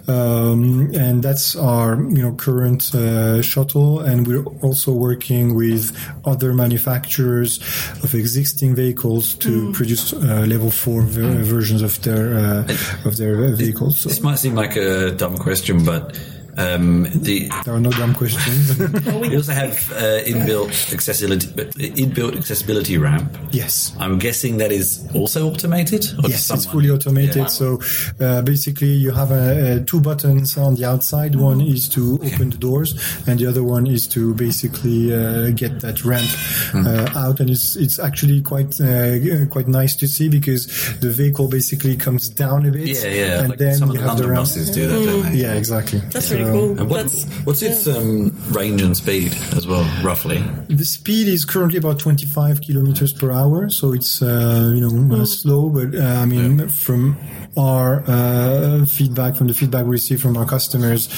[0.08, 4.00] Um, and that's our, you know, current uh, shuttle.
[4.00, 7.58] And we're also working with other manufacturers
[8.02, 9.74] of existing vehicles to mm.
[9.74, 14.00] produce uh, level four ver- versions of their, uh, of their vehicles.
[14.00, 14.08] So.
[14.08, 16.18] This might seem like a dumb question, but
[16.56, 18.78] um, the, there are no dumb questions.
[19.20, 23.36] we also have uh, inbuilt accessibility, inbuilt accessibility ramp.
[23.50, 26.06] Yes, I'm guessing that is also automated.
[26.26, 27.36] yes, it's fully automated.
[27.36, 27.46] Yeah.
[27.46, 27.80] So
[28.20, 31.32] uh, basically, you have uh, two buttons on the outside.
[31.32, 31.42] Mm-hmm.
[31.42, 32.94] One is to open the doors,
[33.26, 36.26] and the other one is to basically uh, get that ramp
[36.70, 37.16] mm-hmm.
[37.16, 37.40] out.
[37.40, 40.66] And it's it's actually quite uh, quite nice to see because
[41.00, 42.88] the vehicle basically comes down a bit.
[42.88, 43.40] Yeah, yeah.
[43.40, 44.46] And like then some you have the ramp.
[44.46, 45.36] do that, mm.
[45.36, 45.98] Yeah, exactly.
[45.98, 46.78] That's really cool.
[46.78, 47.10] And what,
[47.44, 50.38] what's its um, range and speed as well, roughly?
[50.68, 55.26] The speed is currently about 25 kilometers per hour, so it's uh, you know mm.
[55.26, 56.66] slow, but uh, I mean yeah.
[56.68, 57.16] from
[57.56, 61.08] our uh, feedback, from the feedback we receive from our customers,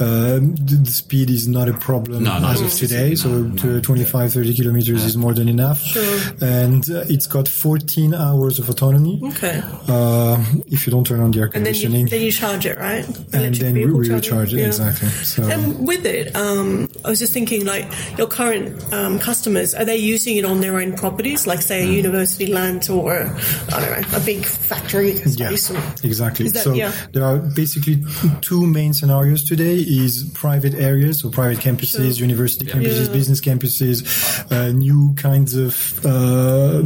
[0.00, 3.14] uh, the, the, speed is not a problem no, as of today.
[3.14, 5.06] So no, 25, 30 kilometers yeah.
[5.06, 5.80] is more than enough.
[5.82, 6.20] Sure.
[6.40, 9.20] And uh, it's got 14 hours of autonomy.
[9.24, 9.60] Okay.
[9.88, 12.02] Uh, if you don't turn on the air conditioning.
[12.02, 13.06] And then you, then you charge it, right?
[13.32, 14.66] and then we, we recharge it, yeah.
[14.66, 15.08] exactly.
[15.08, 15.42] So.
[15.44, 19.96] And with it, um, I was just thinking, like, your current um, customers, are they
[19.96, 21.94] using it on their own properties, like, say, a mm.
[21.94, 23.34] university land or,
[23.72, 25.70] I don't know, a big factory space?
[25.70, 25.87] Yeah.
[26.02, 26.48] Exactly.
[26.48, 26.92] That, so yeah.
[27.12, 28.02] there are basically
[28.40, 32.26] two main scenarios today: is private areas, so private campuses, sure.
[32.26, 33.12] university campuses, yeah.
[33.12, 36.82] business campuses, uh, new kinds of uh,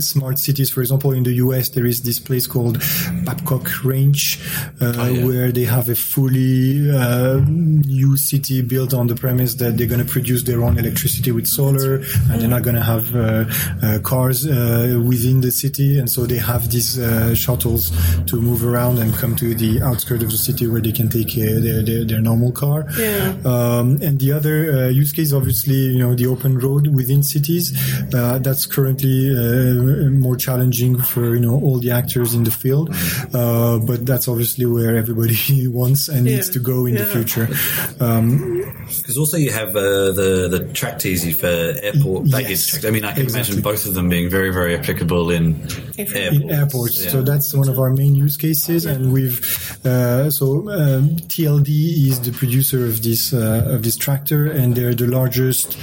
[0.00, 0.70] smart cities.
[0.70, 2.82] For example, in the US, there is this place called
[3.24, 4.40] Babcock Ranch,
[4.80, 5.24] uh, oh, yeah.
[5.24, 10.04] where they have a fully uh, new city built on the premise that they're going
[10.04, 11.96] to produce their own electricity with solar,
[12.30, 13.44] and they're not going to have uh,
[13.82, 16.98] uh, cars within the city, and so they have these
[17.38, 17.90] shuttles
[18.26, 21.08] to to move around and come to the outskirts of the city where they can
[21.08, 22.84] take uh, their, their, their normal car.
[22.98, 23.34] Yeah.
[23.44, 27.72] Um, and the other uh, use case, obviously, you know, the open road within cities.
[28.12, 32.90] Uh, that's currently uh, more challenging for you know all the actors in the field.
[33.32, 36.36] Uh, but that's obviously where everybody wants and yeah.
[36.36, 37.04] needs to go in yeah.
[37.04, 37.46] the future.
[37.46, 42.74] Because um, also you have uh, the the Tracteasy for airport baggage.
[42.74, 43.54] Yes, I mean, I can exactly.
[43.54, 45.54] imagine both of them being very very applicable in
[45.96, 46.14] airports.
[46.14, 47.04] In airports.
[47.04, 47.10] Yeah.
[47.10, 49.38] So that's one of our main use cases, and we've
[49.86, 51.70] uh, so um, TLD
[52.10, 55.78] is the producer of this uh, of this tractor, and they're the largest,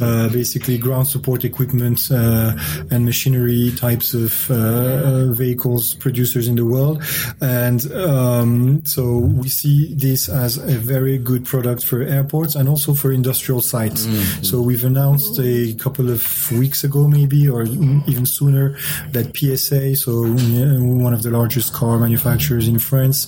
[0.00, 2.52] uh, basically ground support equipment uh,
[2.90, 7.02] and machinery types of uh, vehicles producers in the world,
[7.40, 9.02] and um, so
[9.42, 14.06] we see this as a very good product for airports and also for industrial sites.
[14.06, 14.44] Mm-hmm.
[14.44, 17.62] So we've announced a couple of weeks ago, maybe, or
[18.12, 18.76] even sooner,
[19.14, 20.12] that PSA, so
[21.08, 23.18] one of the largest car manufacturers in France,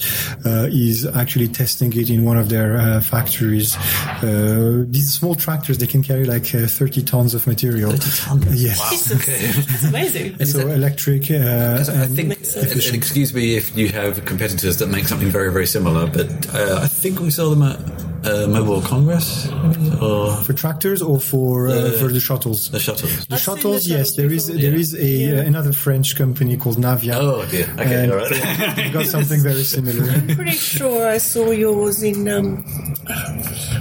[0.45, 3.77] uh, is actually testing it in one of their uh, factories.
[4.23, 7.93] Uh, these small tractors, they can carry like uh, 30 tons of material.
[7.93, 8.63] 30 tons?
[8.63, 8.79] Yes.
[8.81, 9.17] Wow.
[9.21, 9.47] Okay.
[9.71, 10.45] That's amazing.
[10.47, 11.31] so electric.
[11.31, 16.07] Uh, I think, excuse me if you have competitors that make something very, very similar,
[16.07, 17.79] but uh, I think we saw them at
[18.25, 19.49] uh, Mobile Congress
[20.01, 22.71] or for tractors or for uh, for the shuttles.
[22.71, 23.27] The shuttles.
[23.27, 23.87] The I've shuttles.
[23.87, 24.63] The yes, there is before.
[24.63, 24.79] there yeah.
[24.79, 25.39] is a yeah.
[25.39, 27.15] uh, another French company called Navya.
[27.15, 27.69] Oh dear.
[27.79, 28.31] Okay, and all right.
[28.77, 30.11] They've got something very similar.
[30.11, 32.59] I'm pretty sure I saw yours in um,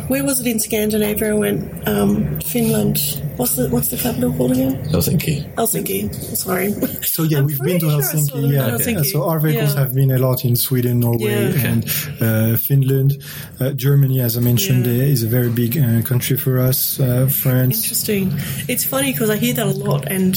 [0.08, 1.32] where was it in Scandinavia?
[1.32, 2.97] I went um, Finland.
[3.39, 4.84] What's the what's the capital called again?
[4.91, 5.49] Helsinki.
[5.56, 6.13] Helsinki.
[6.36, 6.73] Sorry.
[7.04, 8.52] So yeah, I'm we've been to sure Helsinki.
[8.52, 8.71] Yeah.
[8.71, 9.06] Helsinki.
[9.06, 11.86] So our vehicles have been a lot in Sweden, Norway, and
[12.19, 13.23] uh, Finland,
[13.62, 15.04] uh, Germany as I mentioned, yeah.
[15.04, 16.99] is a very big uh, country for us.
[16.99, 17.84] Uh, France.
[17.84, 18.34] Interesting.
[18.67, 20.36] It's funny because I hear that a lot, and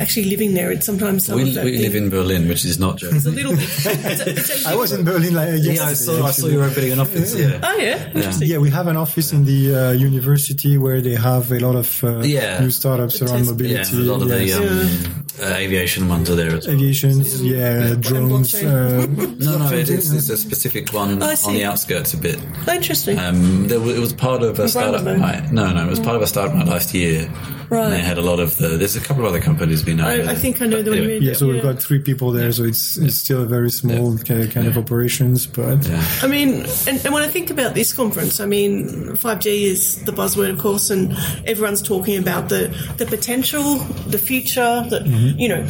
[0.00, 3.18] actually living there, it's sometimes we, we live in Berlin, which is not Germany.
[3.18, 3.62] It's a little bit.
[3.64, 5.74] It's a, it's a I was in Berlin like yesterday.
[5.74, 6.26] Yeah, I saw.
[6.26, 7.34] I saw you opening an office.
[7.34, 7.60] Yeah.
[7.62, 8.10] Oh yeah.
[8.14, 8.32] Yeah.
[8.40, 12.02] yeah, we have an office in the uh, university where they have a lot of
[12.02, 12.60] uh, yeah.
[12.60, 13.96] new startups around mobility.
[13.96, 14.58] Yeah, a lot of yes.
[14.58, 16.76] the um, uh, aviation ones are there as well.
[16.76, 18.54] Aviations, yeah, drones.
[18.54, 19.06] Uh,
[19.38, 22.38] no, no, it is, it's a specific one oh, on the outskirts a bit.
[22.66, 23.18] Oh, interesting.
[23.18, 25.52] Um, there, it was part of a startup night.
[25.52, 27.30] No, no, it was part of a startup night last year.
[27.70, 27.84] Right.
[27.84, 28.68] And they had a lot of the.
[28.70, 30.00] There's a couple of other companies been.
[30.00, 31.20] I, I think I know the anyway.
[31.20, 34.66] Yeah, so we've got three people there, so it's it's still a very small kind
[34.66, 35.88] of operations, but.
[36.20, 40.10] I mean, and, and when I think about this conference, I mean, 5G is the
[40.10, 41.16] buzzword, of course, and
[41.46, 43.76] everyone's talking about the the potential,
[44.08, 45.38] the future, that mm-hmm.
[45.38, 45.62] you know,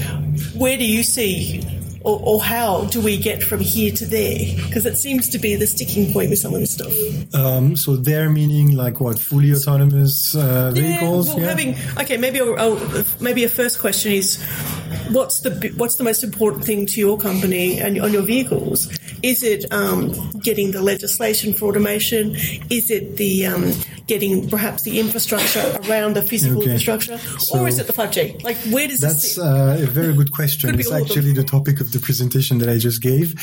[0.54, 1.64] where do you see
[2.02, 4.38] or, or, how do we get from here to there?
[4.56, 7.34] Because it seems to be the sticking point with some of this stuff.
[7.34, 11.28] Um, so there meaning like what fully autonomous uh, vehicles?
[11.28, 11.48] Yeah, well, yeah.
[11.48, 14.42] having okay, maybe I'll, I'll, maybe a first question is
[15.10, 18.88] what's the what's the most important thing to your company and on your vehicles?
[19.22, 22.34] Is it um, getting the legislation for automation?
[22.70, 23.72] Is it the um,
[24.06, 26.72] getting perhaps the infrastructure around the physical okay.
[26.72, 28.36] infrastructure, so or is it the five G?
[28.42, 30.78] Like where does that's uh, a very good question.
[30.78, 33.34] it's actually the topic of the presentation that I just gave.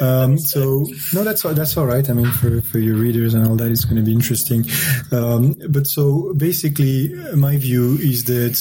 [0.00, 2.08] Um, so no, that's that's all right.
[2.08, 4.64] I mean, for for your readers and all that, it's going to be interesting.
[5.12, 8.54] Um, but so basically, my view is that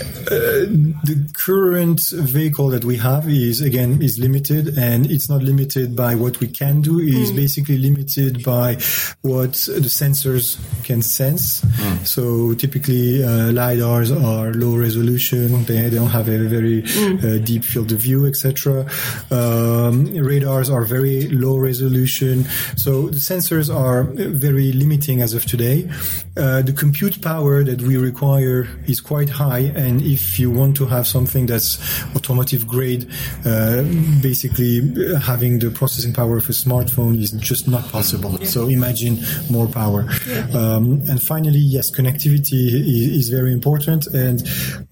[0.00, 0.66] uh,
[1.04, 6.14] the current vehicle that we have is again is limited and it's not limited by
[6.14, 7.36] what we can do it is mm.
[7.36, 8.74] basically limited by
[9.22, 12.06] what the sensors can sense mm.
[12.06, 17.22] so typically uh, lidars are low resolution they, they don't have a very mm.
[17.22, 18.86] uh, deep field of view etc
[19.30, 22.44] um, radars are very low resolution
[22.76, 25.88] so the sensors are very limiting as of today
[26.36, 30.86] uh, the compute power that we require is quite high and if you want to
[30.86, 31.78] have something that's
[32.16, 33.08] automotive grade,
[33.44, 33.82] uh,
[34.22, 38.36] basically uh, having the processing power of a smartphone is just not possible.
[38.40, 38.46] Yeah.
[38.46, 39.18] So imagine
[39.50, 40.06] more power.
[40.26, 40.46] Yeah.
[40.54, 44.06] Um, and finally, yes, connectivity is, is very important.
[44.08, 44.42] And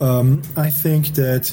[0.00, 1.52] um, I think that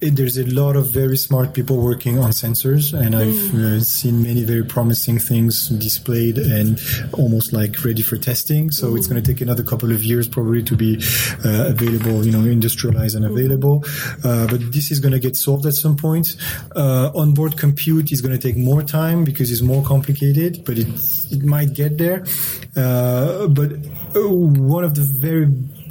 [0.00, 3.76] there's a lot of very smart people working on sensors, and I've mm.
[3.76, 6.80] uh, seen many very promising things displayed and
[7.12, 8.70] almost like ready for testing.
[8.70, 8.96] So mm.
[8.96, 10.96] it's going to take another couple of years probably to be
[11.44, 13.84] uh, available, you know, industrialized and available.
[14.24, 16.34] Uh, but this is going to get solved at some point.
[16.74, 20.88] Uh, onboard compute is going to take more time because it's more complicated, but it
[21.30, 22.24] it might get there.
[22.74, 23.72] Uh, but
[24.16, 25.46] uh, one of the very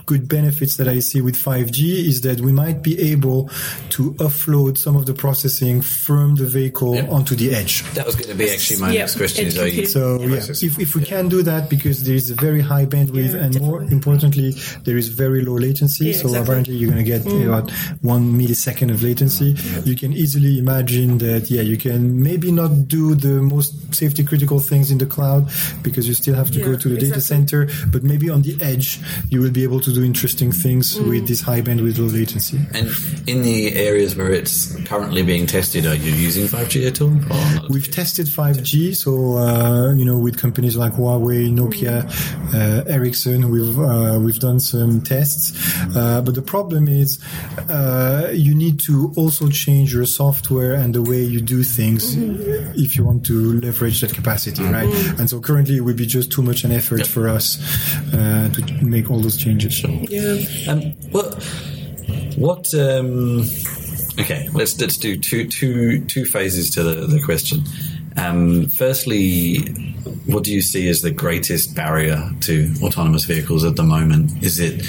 [0.09, 3.47] good benefits that I see with 5G is that we might be able
[3.95, 7.09] to offload some of the processing from the vehicle yep.
[7.09, 7.83] onto the edge.
[7.93, 9.01] That was going to be actually my yep.
[9.01, 9.45] next question.
[9.45, 12.59] Is you, so yeah, if, if we can do that because there is a very
[12.59, 13.67] high bandwidth yeah, and definitely.
[13.69, 14.49] more importantly,
[14.83, 16.05] there is very low latency.
[16.05, 16.41] Yeah, so exactly.
[16.41, 17.45] apparently you're going to get mm.
[17.47, 17.69] about
[18.01, 19.53] one millisecond of latency.
[19.53, 19.85] Mm.
[19.85, 24.59] You can easily imagine that, yeah, you can maybe not do the most safety critical
[24.59, 25.47] things in the cloud
[25.83, 27.09] because you still have to yeah, go to the exactly.
[27.09, 30.51] data center, but maybe on the edge, you will be able to do do interesting
[30.51, 31.09] things mm.
[31.09, 32.59] with this high bandwidth low latency.
[32.73, 32.87] And
[33.27, 37.67] in the areas where it's currently being tested, are you using 5G at all?
[37.69, 41.97] We've tested 5G, so uh, you know, with companies like Huawei, Nokia,
[42.53, 45.53] uh, Ericsson, we've uh, we've done some tests.
[45.95, 47.19] Uh, but the problem is,
[47.69, 52.71] uh, you need to also change your software and the way you do things mm-hmm.
[52.75, 54.73] if you want to leverage that capacity, mm-hmm.
[54.73, 55.19] right?
[55.19, 57.07] And so currently, it would be just too much an effort yep.
[57.07, 57.57] for us
[58.13, 59.83] uh, to make all those changes.
[60.09, 60.71] Yeah.
[60.71, 61.43] Um, what?
[62.35, 62.73] What?
[62.73, 63.41] Um,
[64.19, 67.63] okay, let's let's do two two two phases to the, the question.
[68.19, 69.59] Um, firstly,
[70.25, 74.43] what do you see as the greatest barrier to autonomous vehicles at the moment?
[74.43, 74.83] Is it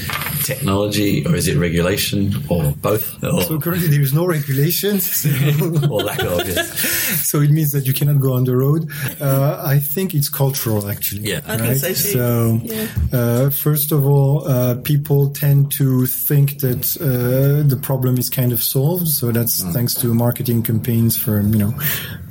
[0.44, 3.22] technology or is it regulation or both?
[3.22, 5.28] Or, So currently there is no regulation, so,
[5.90, 6.64] or lack of it?
[7.30, 8.90] so it means that you cannot go on the road.
[9.20, 11.22] Uh, I think it's cultural, actually.
[11.30, 11.40] Yeah.
[11.46, 11.96] I think right?
[11.96, 12.10] so.
[12.20, 12.86] So, Yeah.
[13.12, 18.52] uh, first of all, uh, people tend to think that uh, the problem is kind
[18.52, 19.08] of solved.
[19.08, 19.72] So that's Hmm.
[19.72, 21.72] thanks to marketing campaigns from you know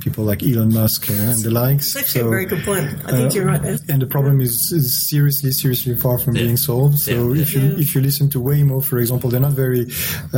[0.00, 1.86] people like Elon Musk uh, and the likes.
[1.86, 2.86] It's actually So, a very good point.
[3.08, 3.78] I think uh, you're right there.
[3.90, 6.44] and the problem is, is seriously, seriously far from Yeah.
[6.44, 6.98] being solved.
[6.98, 7.42] So Yeah.
[7.44, 7.82] if you Yeah.
[7.84, 9.82] if you listen to Waymo, for example, they're not very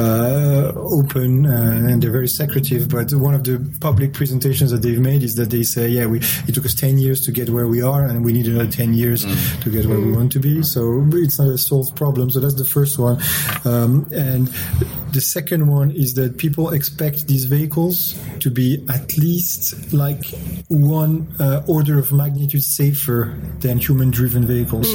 [0.03, 2.83] uh, open uh, and they're very secretive.
[2.89, 6.19] But one of the public presentations that they've made is that they say, yeah, we
[6.49, 8.91] it took us ten years to get where we are, and we need another ten
[8.95, 9.21] years
[9.63, 10.63] to get where we want to be.
[10.75, 10.81] So
[11.15, 12.31] it's not a solved problem.
[12.31, 13.17] So that's the first one.
[13.65, 14.49] Um, and
[15.13, 20.25] the second one is that people expect these vehicles to be at least like
[20.69, 24.89] one uh, order of magnitude safer than human-driven vehicles.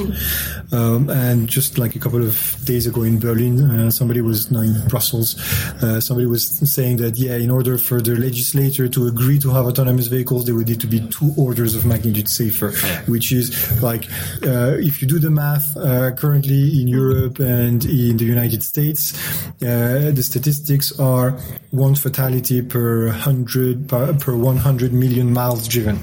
[0.71, 4.61] Um, and just like a couple of days ago in Berlin, uh, somebody was, no,
[4.61, 5.39] in Brussels,
[5.83, 9.65] uh, somebody was saying that, yeah, in order for the legislator to agree to have
[9.65, 12.71] autonomous vehicles, they would need to be two orders of magnitude safer,
[13.07, 14.05] which is like,
[14.43, 19.13] uh, if you do the math, uh, currently in Europe and in the United States,
[19.61, 21.31] uh, the statistics are
[21.71, 25.99] one fatality per hundred, per, per 100 million miles driven.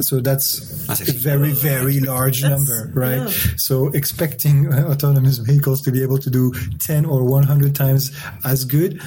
[0.00, 3.28] So that's, That's a very, very large number, right?
[3.56, 8.12] So expecting uh, autonomous vehicles to be able to do 10 or 100 times
[8.44, 9.00] as good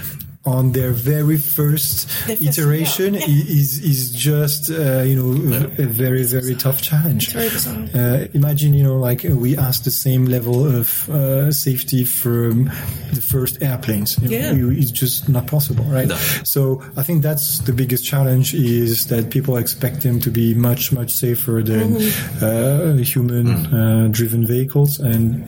[0.43, 3.25] on their very first Their first- iteration yeah.
[3.27, 7.35] is is just uh, you know a, a very very tough challenge.
[7.35, 12.65] Uh, imagine you know like we ask the same level of uh, safety from
[13.13, 14.17] the first airplanes.
[14.21, 14.79] You know, Yeah.
[14.81, 16.07] it's just not possible, right?
[16.07, 16.15] No.
[16.43, 20.91] So I think that's the biggest challenge is that people expect them to be much
[20.91, 21.97] much safer than
[22.41, 25.43] uh, human uh, driven vehicles, and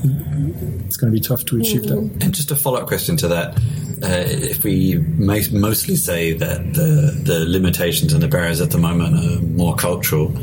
[0.85, 1.97] it's going to be tough to achieve that.
[2.21, 3.57] And just a follow up question to that.
[4.03, 8.77] Uh, if we may mostly say that the, the limitations and the barriers at the
[8.77, 10.33] moment are more cultural,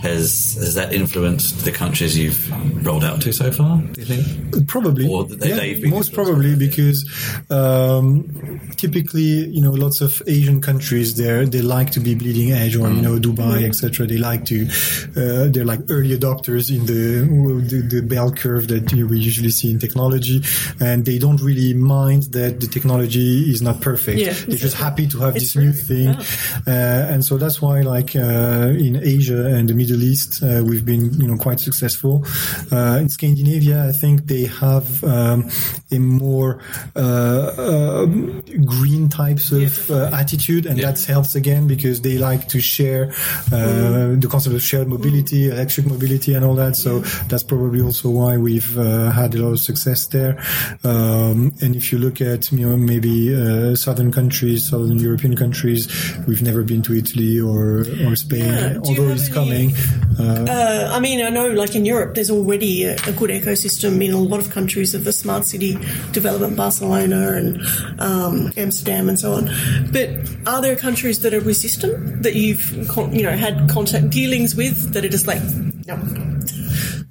[0.00, 2.40] has has that influenced the countries you've
[2.86, 3.78] rolled out to so far?
[3.78, 4.66] Do you think?
[4.68, 7.04] Probably, Or they- yeah, they've been most probably because
[7.50, 12.76] um, typically, you know, lots of Asian countries they they like to be bleeding edge,
[12.76, 14.06] or you know, Dubai, etc.
[14.06, 14.66] They like to
[15.16, 17.26] uh, they're like early adopters in the,
[17.68, 20.42] the the bell curve that you know, we usually see in technology,
[20.80, 24.18] and they don't really mind that the technology is not perfect.
[24.18, 25.82] Yeah, they're just happy to have It's this new true.
[25.82, 26.08] thing,
[26.66, 30.84] uh, and so that's why, like uh, in Asia and the Middle East, uh, we've
[30.84, 32.24] been you know quite successful.
[32.72, 35.48] Uh, in Scandinavia, I think they have um,
[35.90, 36.60] a more
[36.96, 38.06] uh,
[38.64, 43.12] green types of uh, attitude, and that helps again because they like to share
[43.52, 46.76] uh, the concept of shared mobility, electric mobility, and all that.
[46.76, 50.38] So that's probably also why we've uh, had a lot of success there.
[50.84, 55.88] Um, and if you look at you know maybe uh, southern countries, southern European countries,
[56.26, 58.78] we've never been to Italy or or Spain, Yeah.
[58.84, 59.70] Although it's any- coming.
[60.18, 64.04] Uh, Uh, I mean, I know, like in Europe, there's already a, a good ecosystem
[64.04, 65.78] in a lot of countries of the smart city
[66.12, 67.62] development, Barcelona and
[68.00, 69.50] um, Amsterdam and so on.
[69.92, 70.10] But
[70.46, 72.70] are there countries that are resistant that you've,
[73.12, 75.40] you know, had contact dealings with that are just like,
[75.86, 75.96] no,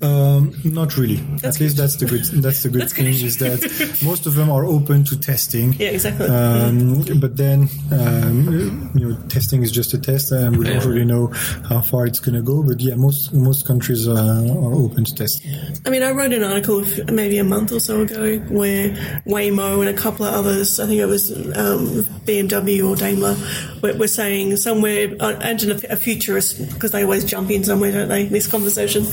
[0.02, 1.16] Um, not really.
[1.42, 1.82] That's At least good.
[1.84, 2.24] that's the good.
[2.42, 3.22] That's the good That's thing good.
[3.22, 5.74] is that most of them are open to testing.
[5.74, 6.28] Yeah, exactly.
[6.28, 11.04] Um, but then um, you know, testing is just a test, and we don't really
[11.06, 11.28] know
[11.68, 12.64] how far it's going to go.
[12.64, 15.52] But yeah, most most countries are, are open to testing.
[15.86, 18.92] I mean, I wrote an article f- maybe a month or so ago where
[19.26, 23.36] Waymo and a couple of others, I think it was um, BMW or Daimler,
[23.84, 27.92] were, were saying somewhere, uh, and a, a futurist, because they always jump in somewhere,
[27.92, 29.06] don't they, this conversation.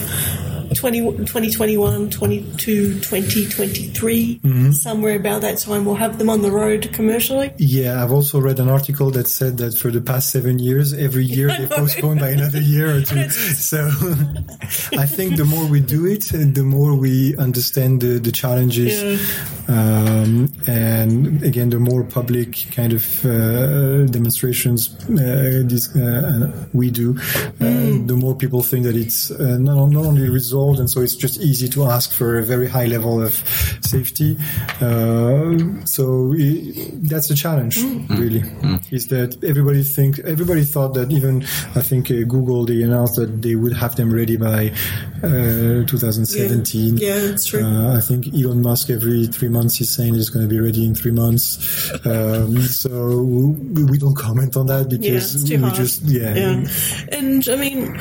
[0.76, 7.52] 20, 2021, 22, 2023, somewhere about that time, we'll have them on the road commercially.
[7.56, 11.24] Yeah, I've also read an article that said that for the past seven years, every
[11.36, 13.28] year they postpone by another year or two.
[13.56, 13.78] So
[14.98, 18.94] I think the more we do it, the more we understand the, the challenges.
[19.68, 27.16] Um, and again, the more public kind of uh, demonstrations uh, this, uh, we do,
[27.60, 31.00] uh, the more people think that it's uh, not, not only resolved involved, and so
[31.00, 33.34] it's just easy to ask for a very high level of
[33.82, 34.36] safety.
[34.80, 38.08] Uh, so it, that's the challenge, mm.
[38.18, 38.92] really, mm.
[38.92, 41.42] is that everybody think everybody thought that even
[41.74, 44.72] I think uh, Google they announced that they would have them ready by
[45.22, 46.96] uh, 2017.
[46.96, 47.64] Yeah, yeah that's true.
[47.64, 50.84] Uh, I think Elon Musk every three months he's saying it's going to be ready
[50.84, 51.90] in three months.
[52.04, 56.34] Um, so we, we, don't comment on that because yeah, we just yeah.
[56.34, 56.64] yeah.
[57.12, 57.98] And I mean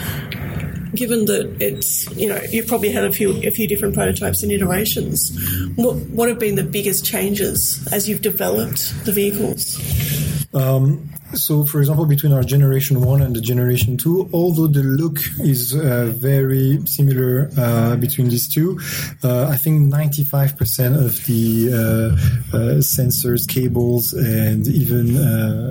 [0.95, 4.51] given that it's you know you've probably had a few a few different prototypes and
[4.51, 5.37] iterations,
[5.75, 9.79] what what have been the biggest changes as you've developed the vehicles?
[10.53, 15.19] Um, so, for example, between our generation one and the generation two, although the look
[15.39, 18.79] is uh, very similar uh, between these two,
[19.23, 25.69] uh, I think 95% of the uh, uh, sensors, cables, and even uh,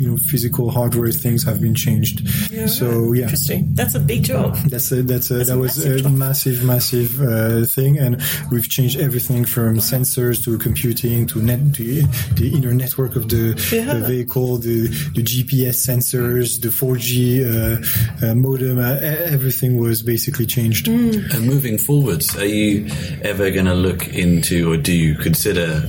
[0.00, 2.22] you know physical hardware things have been changed.
[2.50, 3.68] Yeah, so, yeah, interesting.
[3.74, 4.56] That's a big job.
[4.66, 6.12] That's a, that's, a, that's that a was a job.
[6.12, 9.80] massive, massive thing, and we've changed everything from wow.
[9.80, 12.02] sensors to computing to net to
[12.34, 13.94] the inner network of the, yeah.
[13.94, 14.58] the vehicle.
[14.58, 20.86] The the, GPS sensors, the 4G uh, uh, modem, uh, everything was basically changed.
[20.86, 21.34] Mm.
[21.34, 22.86] And moving forwards, are you
[23.22, 25.82] ever going to look into, or do you consider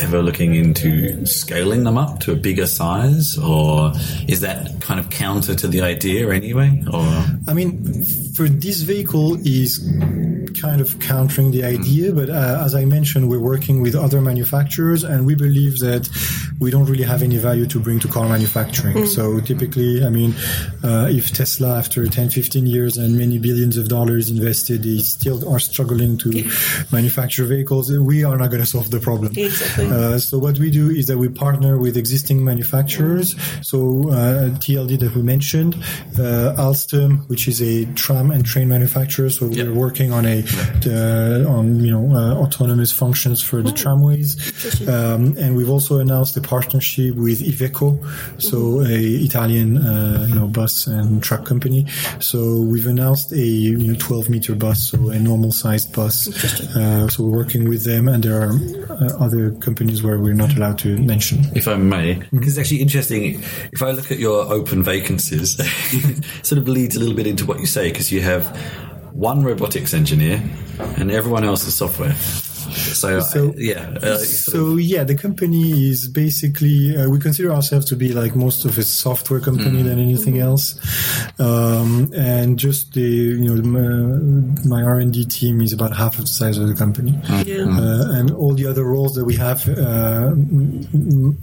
[0.00, 3.92] ever looking into scaling them up to a bigger size, or
[4.28, 6.82] is that kind of counter to the idea anyway?
[6.92, 7.02] Or
[7.48, 9.78] I mean, for this vehicle is
[10.60, 15.04] kind of countering the idea, but uh, as I mentioned, we're working with other manufacturers,
[15.04, 16.08] and we believe that
[16.60, 18.96] we don't really have any value to bring to car manufacturing.
[18.96, 19.08] Mm.
[19.08, 20.34] So typically, I mean,
[20.82, 25.48] uh, if Tesla, after 10, 15 years and many billions of dollars invested, they still
[25.52, 26.30] are struggling to
[26.92, 29.32] manufacture vehicles, we are not going to solve the problem.
[29.36, 29.83] Exactly.
[29.92, 33.36] Uh, so what we do is that we partner with existing manufacturers.
[33.62, 35.74] So uh, TLD that we mentioned,
[36.18, 39.30] uh, Alstom, which is a tram and train manufacturer.
[39.30, 40.44] So we're working on a
[40.86, 44.30] uh, on you know uh, autonomous functions for the tramways,
[44.88, 47.98] um, and we've also announced a partnership with Iveco,
[48.40, 48.92] so mm-hmm.
[48.92, 51.86] a Italian uh, you know bus and truck company.
[52.20, 56.28] So we've announced a you know 12 meter bus, so a normal sized bus.
[56.76, 58.52] Uh, so we're working with them, and there are
[58.90, 61.44] uh, other companies where we're not allowed to mention.
[61.54, 62.42] If I may, because mm-hmm.
[62.48, 63.42] it's actually interesting.
[63.72, 65.56] If I look at your open vacancies,
[66.42, 68.44] sort of leads a little bit into what you say because you have
[69.12, 70.42] one robotics engineer
[70.96, 72.14] and everyone else is software.
[72.72, 73.94] So, so uh, yeah.
[74.02, 78.64] Uh, so yeah, the company is basically uh, we consider ourselves to be like most
[78.64, 79.84] of a software company mm.
[79.84, 80.78] than anything else,
[81.38, 86.18] um, and just the you know my, my R and D team is about half
[86.18, 87.46] of the size of the company, mm.
[87.46, 87.64] yeah.
[87.64, 90.30] uh, and all the other roles that we have, uh,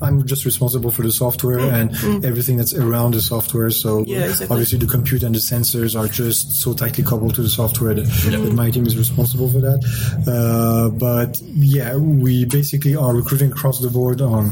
[0.05, 1.73] I'm just responsible for the software mm.
[1.73, 2.25] and mm.
[2.25, 3.69] everything that's around the software.
[3.69, 4.47] So yeah, exactly.
[4.53, 8.05] obviously the compute and the sensors are just so tightly coupled to the software that,
[8.05, 9.79] that my team is responsible for that,
[10.27, 14.43] uh, but but yeah, we basically are recruiting across the board on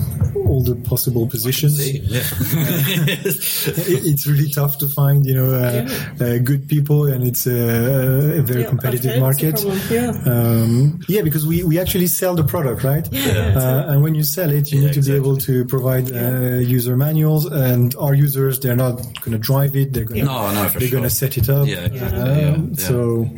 [0.47, 1.75] all the possible positions.
[1.79, 2.19] Yeah.
[4.11, 6.25] it's really tough to find, you know, uh, yeah.
[6.25, 9.55] uh, good people, and it's a, a very yeah, competitive okay, market.
[9.89, 10.11] Yeah.
[10.25, 13.07] Um, yeah, because we, we actually sell the product, right?
[13.11, 13.53] Yeah.
[13.55, 15.13] Uh, and when you sell it, you need to exactly.
[15.13, 19.75] be able to provide uh, user manuals, and our users they're not going to drive
[19.75, 20.97] it; they're going to no, no, they're sure.
[20.97, 21.67] going to set it up.
[21.67, 22.43] Yeah, exactly.
[22.43, 23.29] Um, so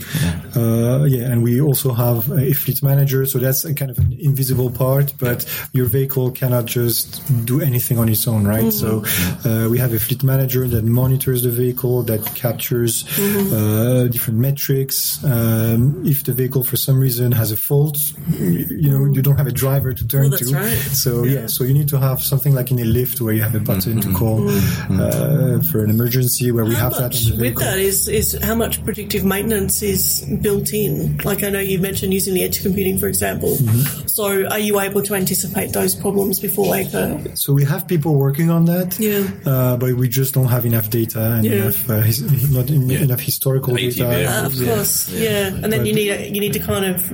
[0.56, 4.16] uh, yeah, and we also have a fleet manager so that's a kind of an
[4.20, 8.66] invisible part, but your vehicle cannot just do anything on its own, right?
[8.66, 9.44] Mm-hmm.
[9.44, 13.54] So uh, we have a fleet manager that monitors the vehicle, that captures mm-hmm.
[13.54, 15.24] uh, different metrics.
[15.24, 17.98] Um, if the vehicle for some reason has a fault,
[18.30, 20.46] you know, you don't have a driver to turn well, to.
[20.54, 20.78] Right.
[20.78, 21.42] So yeah.
[21.42, 21.48] yeah.
[21.48, 24.00] so you need to have something like in a lift where you have a button
[24.00, 24.12] mm-hmm.
[24.12, 25.00] to call mm-hmm.
[25.00, 27.62] uh, for an emergency where we how have that on the vehicle.
[27.62, 31.18] With that is, is how much predictive maintenance is built in?
[31.24, 33.50] Like I know you mentioned using the edge computing for example.
[33.58, 34.08] Mm-hmm.
[34.08, 37.20] So, are you able to anticipate those problems before they occur?
[37.36, 39.28] So, we have people working on that, yeah.
[39.46, 41.52] Uh, but we just don't have enough data and yeah.
[41.54, 42.22] enough, uh, his,
[42.52, 43.00] not yeah.
[43.00, 44.06] enough historical data.
[44.06, 45.48] Uh, of course, yeah.
[45.48, 47.12] And then but, you need you need to kind of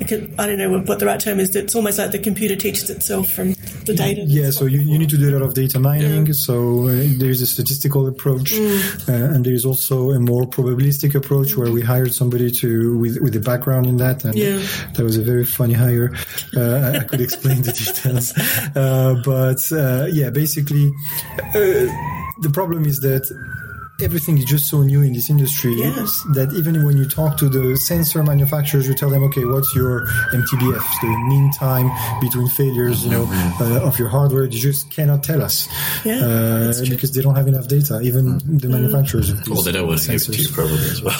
[0.00, 1.54] I don't know what the right term is.
[1.56, 4.22] It's almost like the computer teaches itself from the data.
[4.26, 6.26] Yeah, so you, you need to do a lot of data mining.
[6.26, 6.32] Yeah.
[6.32, 9.08] So uh, there's a statistical approach, mm.
[9.08, 13.34] uh, and there's also a more probabilistic approach where we hired somebody to with with
[13.36, 14.62] a background in that, and yeah.
[14.94, 16.14] that was a very funny hire.
[16.56, 18.32] Uh, I could explain the details,
[18.76, 20.92] uh, but uh, yeah, basically,
[21.54, 21.86] uh,
[22.40, 23.28] the problem is that
[24.00, 26.22] everything is just so new in this industry Yes.
[26.34, 30.06] that even when you talk to the sensor manufacturers, you tell them, okay, what's your
[30.32, 31.90] MTBF, the mean time
[32.20, 33.26] between failures, you know,
[33.60, 34.46] uh, of your hardware?
[34.46, 35.68] They just cannot tell us
[36.04, 38.00] Yeah, uh, because they don't have enough data.
[38.00, 40.54] Even the manufacturers of these Well, they don't want to give it to you sensors.
[40.54, 41.18] probably as well.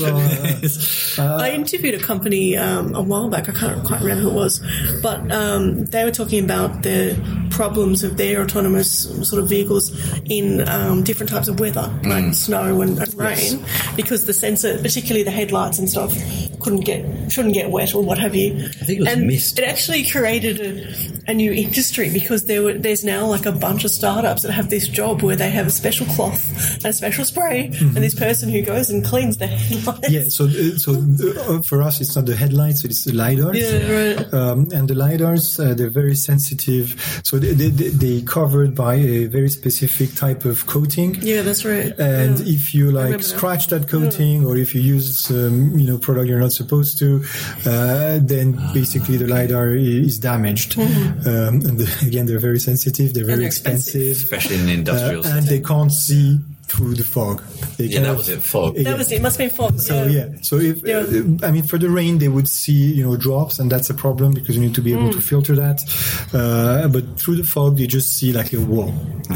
[0.00, 3.48] Well, uh, I interviewed a company um, a while back.
[3.48, 4.60] I can't quite remember who it was,
[5.02, 7.14] but um, they were talking about the
[7.60, 9.92] problems of their autonomous sort of vehicles
[10.30, 13.62] in um, different types of weather, like snow and, and rain,
[13.96, 16.14] because the sensor, particularly the headlights and stuff,
[16.60, 18.64] couldn't get shouldn't get wet or what have you.
[18.64, 19.58] I think it was and mist.
[19.58, 23.84] It actually created a, a new industry because there were there's now like a bunch
[23.84, 26.42] of startups that have this job where they have a special cloth
[26.76, 30.10] and a special spray, and this person who goes and cleans the headlights.
[30.10, 30.48] yeah, so
[30.78, 33.60] so uh, for us, it's not the headlights, it's the lidars.
[33.60, 34.34] Yeah, right.
[34.34, 37.20] Um, and the lidars, uh, they're very sensitive.
[37.24, 41.16] So they, they, they- they covered by a very specific type of coating.
[41.22, 41.92] Yeah, that's right.
[41.98, 42.54] And Yeah.
[42.54, 43.36] if you like remember that.
[43.36, 47.24] scratch that coating, or if you use um, you know product you're not supposed to,
[47.66, 50.78] uh, then basically the lidar is damaged.
[50.78, 50.86] Um,
[51.26, 53.14] and the, again, they're very sensitive.
[53.14, 53.40] They're very Mm-hmm.
[53.40, 54.00] they're expensive.
[54.10, 56.38] expensive, Especially in the industrial uh, and they can't see
[56.70, 57.42] through the fog.
[57.76, 58.42] They Yeah, that cannot- was it.
[58.42, 58.76] Fog.
[58.76, 58.82] Yeah.
[58.84, 59.16] That was it.
[59.16, 59.80] It must have been fog.
[59.80, 60.98] So yeah, so if Yeah.
[61.00, 63.94] uh, I mean for the rain, they would see you know drops, and that's a
[63.94, 65.12] problem because you need to be able Mm.
[65.18, 65.78] to filter that.
[66.32, 68.92] Uh, but through the fog, they just see like a wall.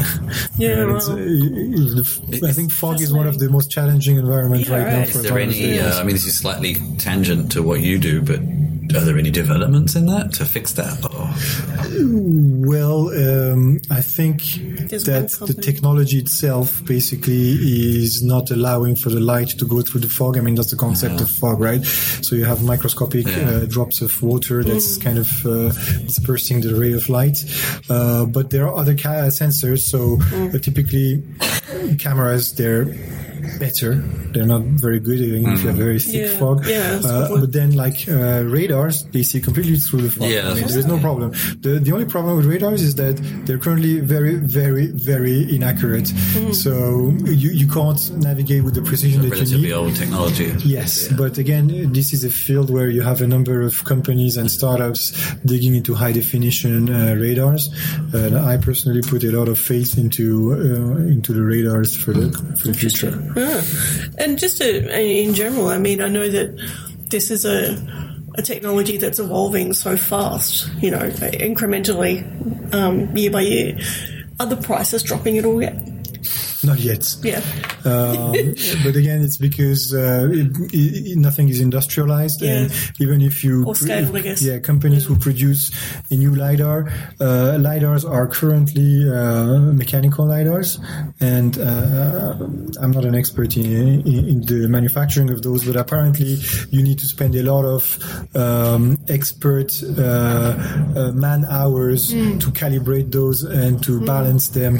[0.57, 1.15] Yeah, And it's, wow.
[1.15, 5.05] uh, it- I think fog is one of the most challenging environments Yeah, right now
[5.05, 5.79] for Is there any?
[5.79, 8.39] Uh, I mean, this is slightly tangent to what you do, but
[8.93, 11.03] are there any developments in that to fix that?
[11.13, 11.29] Or,
[12.67, 14.41] Well, um, I think
[14.89, 17.51] There's that the technology itself basically
[18.03, 20.37] is not allowing for the light to go through the fog.
[20.37, 21.83] I mean, that's the concept of fog, right?
[22.21, 23.49] So you have microscopic Yeah.
[23.49, 24.67] uh, drops of water Mm.
[24.67, 25.69] that's kind of uh,
[26.05, 27.37] dispersing the ray of light.
[27.89, 29.81] Uh, but there are other ca- sensors.
[29.81, 30.55] So Mm.
[30.55, 31.23] uh, typically,
[31.99, 32.85] cameras they're
[33.59, 33.95] better.
[34.33, 36.39] They're not very good even if you have very thick Yeah.
[36.39, 36.65] fog.
[36.65, 40.11] Yeah, that's a good uh, but then, like uh, radars, they see completely through the
[40.11, 40.29] fog.
[40.29, 41.31] Yeah, I mean, there's no problem.
[41.61, 43.15] The the only problem with radars is that
[43.45, 46.09] they're currently very, very, very inaccurate.
[46.09, 46.51] Hmm.
[46.51, 46.73] So
[47.25, 49.73] you, you can't navigate with the precision that you relatively need.
[49.73, 50.47] old technology.
[50.77, 51.17] Yes, Yeah.
[51.17, 55.13] but again, this is a field where you have a number of companies and startups
[55.45, 57.69] digging into high definition uh, radars.
[58.13, 62.31] And I personally put a lot of faith into uh, into the radars for the
[62.59, 63.11] for the future.
[63.35, 63.61] Yeah.
[64.17, 66.57] And just to, in general, I mean, I know that
[67.09, 67.75] this is a,
[68.35, 72.23] a technology that's evolving so fast, you know, incrementally,
[72.73, 73.77] um, year by year.
[74.39, 75.75] Are the prices dropping at all yet?
[76.65, 77.15] Not yet.
[77.23, 77.41] Yeah.
[77.85, 78.31] Um,
[78.83, 83.75] but again, it's because uh, it, it, nothing is industrialized, and even if you, Or
[83.75, 84.41] scaled, I guess.
[84.41, 85.71] yeah, companies who produce
[86.11, 86.87] a new lidar,
[87.19, 90.79] uh, lidars are currently uh, mechanical lidars,
[91.19, 92.35] and uh,
[92.81, 96.37] I'm not an expert in, in, in the manufacturing of those, but apparently
[96.71, 97.99] you need to spend a lot of
[98.35, 100.01] um, expert uh,
[100.95, 102.37] uh, man hours Hmm.
[102.39, 104.79] to calibrate those and to balance them,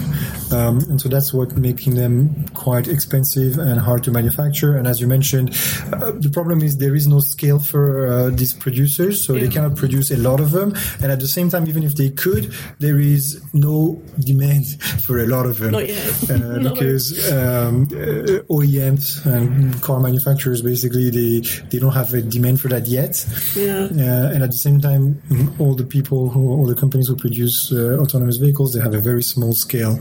[0.51, 4.77] um, and so that's what making them quite expensive and hard to manufacture.
[4.77, 5.49] And as you mentioned,
[5.91, 9.75] uh, the problem is there is no scale for uh, these producers, so they cannot
[9.75, 10.73] produce a lot of them.
[11.01, 14.65] And at the same time, even if they could, there is no demand
[15.05, 21.35] for a lot of them uh, because um, uh, OEMs and car manufacturers basically they
[21.69, 23.13] they don't have a demand for that yet.
[23.55, 23.87] Yeah.
[23.91, 27.15] Uh, and at the same time, mm, all the people who, all the companies who
[27.15, 29.95] produce uh, autonomous vehicles, they have a very small scale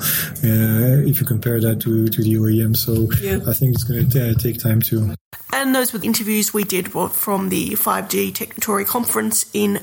[0.44, 2.76] uh, if you compare that to, to the OEM.
[2.76, 3.40] So Yeah.
[3.48, 5.14] I think it's going to take time to.
[5.52, 9.80] And those were the interviews we did from the 5G Techritory conference in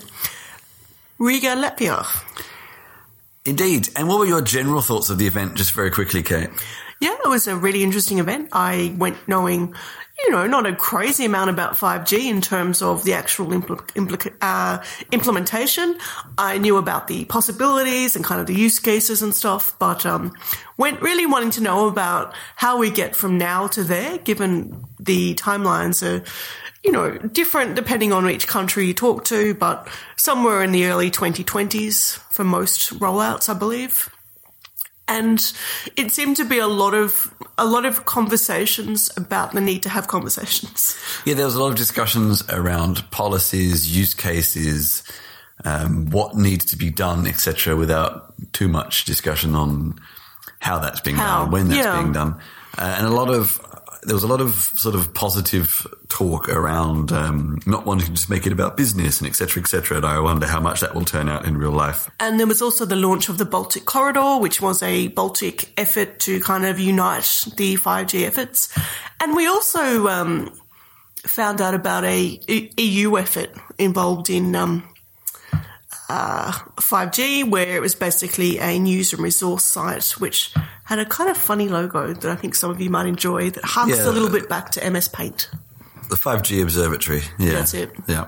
[1.18, 2.06] Riga, Latvia.
[3.46, 3.90] Indeed.
[3.96, 6.50] And what were your general thoughts of the event, just very quickly, Cate?
[7.00, 8.50] Yeah, it was a really interesting event.
[8.52, 9.74] I went knowing,
[10.24, 14.84] you know, not a crazy amount about 5G in terms of the actual impl- uh,
[15.12, 15.98] implementation.
[16.38, 20.34] I knew about the possibilities and kind of the use cases and stuff, but um,
[20.78, 25.34] went really wanting to know about how we get from now to there, given the
[25.36, 26.24] timelines are,
[26.84, 31.10] you know, different depending on each country you talk to, but somewhere in the early
[31.10, 34.10] 2020s for most rollouts, I believe
[35.12, 35.54] and
[35.98, 39.90] it seemed to be a lot of a lot of conversations about the need to
[39.90, 40.98] have conversations.
[41.26, 45.04] Yeah, there was a lot of discussions around policies, use cases,
[45.66, 50.00] um, what needs to be done, etc., without too much discussion on
[50.60, 52.02] how that's being How, done, when that's yeah.
[52.02, 52.40] being done,
[52.78, 53.60] uh, and a lot of
[54.04, 58.30] there was a lot of sort of positive talk around um, not wanting to just
[58.30, 59.62] make it about business and etc.
[59.62, 59.98] etc.
[59.98, 62.10] And I wonder how much that will turn out in real life.
[62.20, 66.20] And there was also the launch of the Baltic Corridor, which was a Baltic effort
[66.22, 68.76] to kind of unite the 5G efforts.
[69.20, 70.52] And we also um,
[71.18, 72.40] found out about a
[72.78, 74.91] EU effort involved in um,
[76.12, 80.54] uh, 5G, where it was basically a news and resource site which
[80.84, 83.64] had a kind of funny logo that I think some of you might enjoy that
[83.64, 84.10] harks yeah.
[84.10, 85.50] a little bit back to MS Paint.
[86.10, 87.22] The 5G Observatory.
[87.40, 87.54] Yeah.
[87.54, 87.92] That's it.
[88.08, 88.28] Yeah.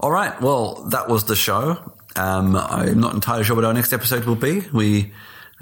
[0.00, 0.40] All right.
[0.40, 1.94] Well, that was the show.
[2.16, 4.62] Um, I'm not entirely sure what our next episode will be.
[4.72, 5.12] We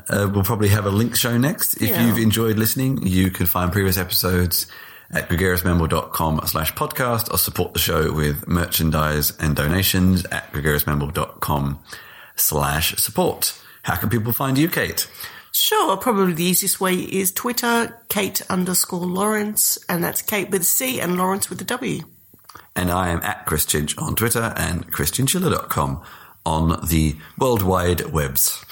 [0.09, 1.75] uh, will probably have a link show next.
[1.75, 2.07] If yeah.
[2.07, 4.67] you've enjoyed listening, you can find previous episodes
[5.15, 11.79] at gregariousmammal.com slash podcast or support the show with merchandise and donations at gregariousmammal.com
[12.37, 13.61] slash support.
[13.83, 15.09] How can people find you, Cate?
[15.53, 20.65] Sure, probably the easiest way is Twitter, Cate underscore Lawrence, and that's Cate with a
[20.65, 22.03] C and Lawrence with a W.
[22.75, 26.03] And I am at Chris Chinch on Twitter and chrischinchilla.com
[26.45, 28.65] on the worldwide webs.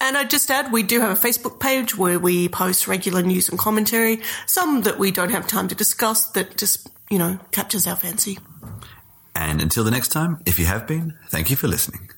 [0.00, 3.48] And I'd just add, we do have a Facebook page where we post regular news
[3.48, 7.86] and commentary, some that we don't have time to discuss that just, you know, captures
[7.86, 8.38] our fancy.
[9.34, 12.08] And until the next time, if you have been, thank you for listening.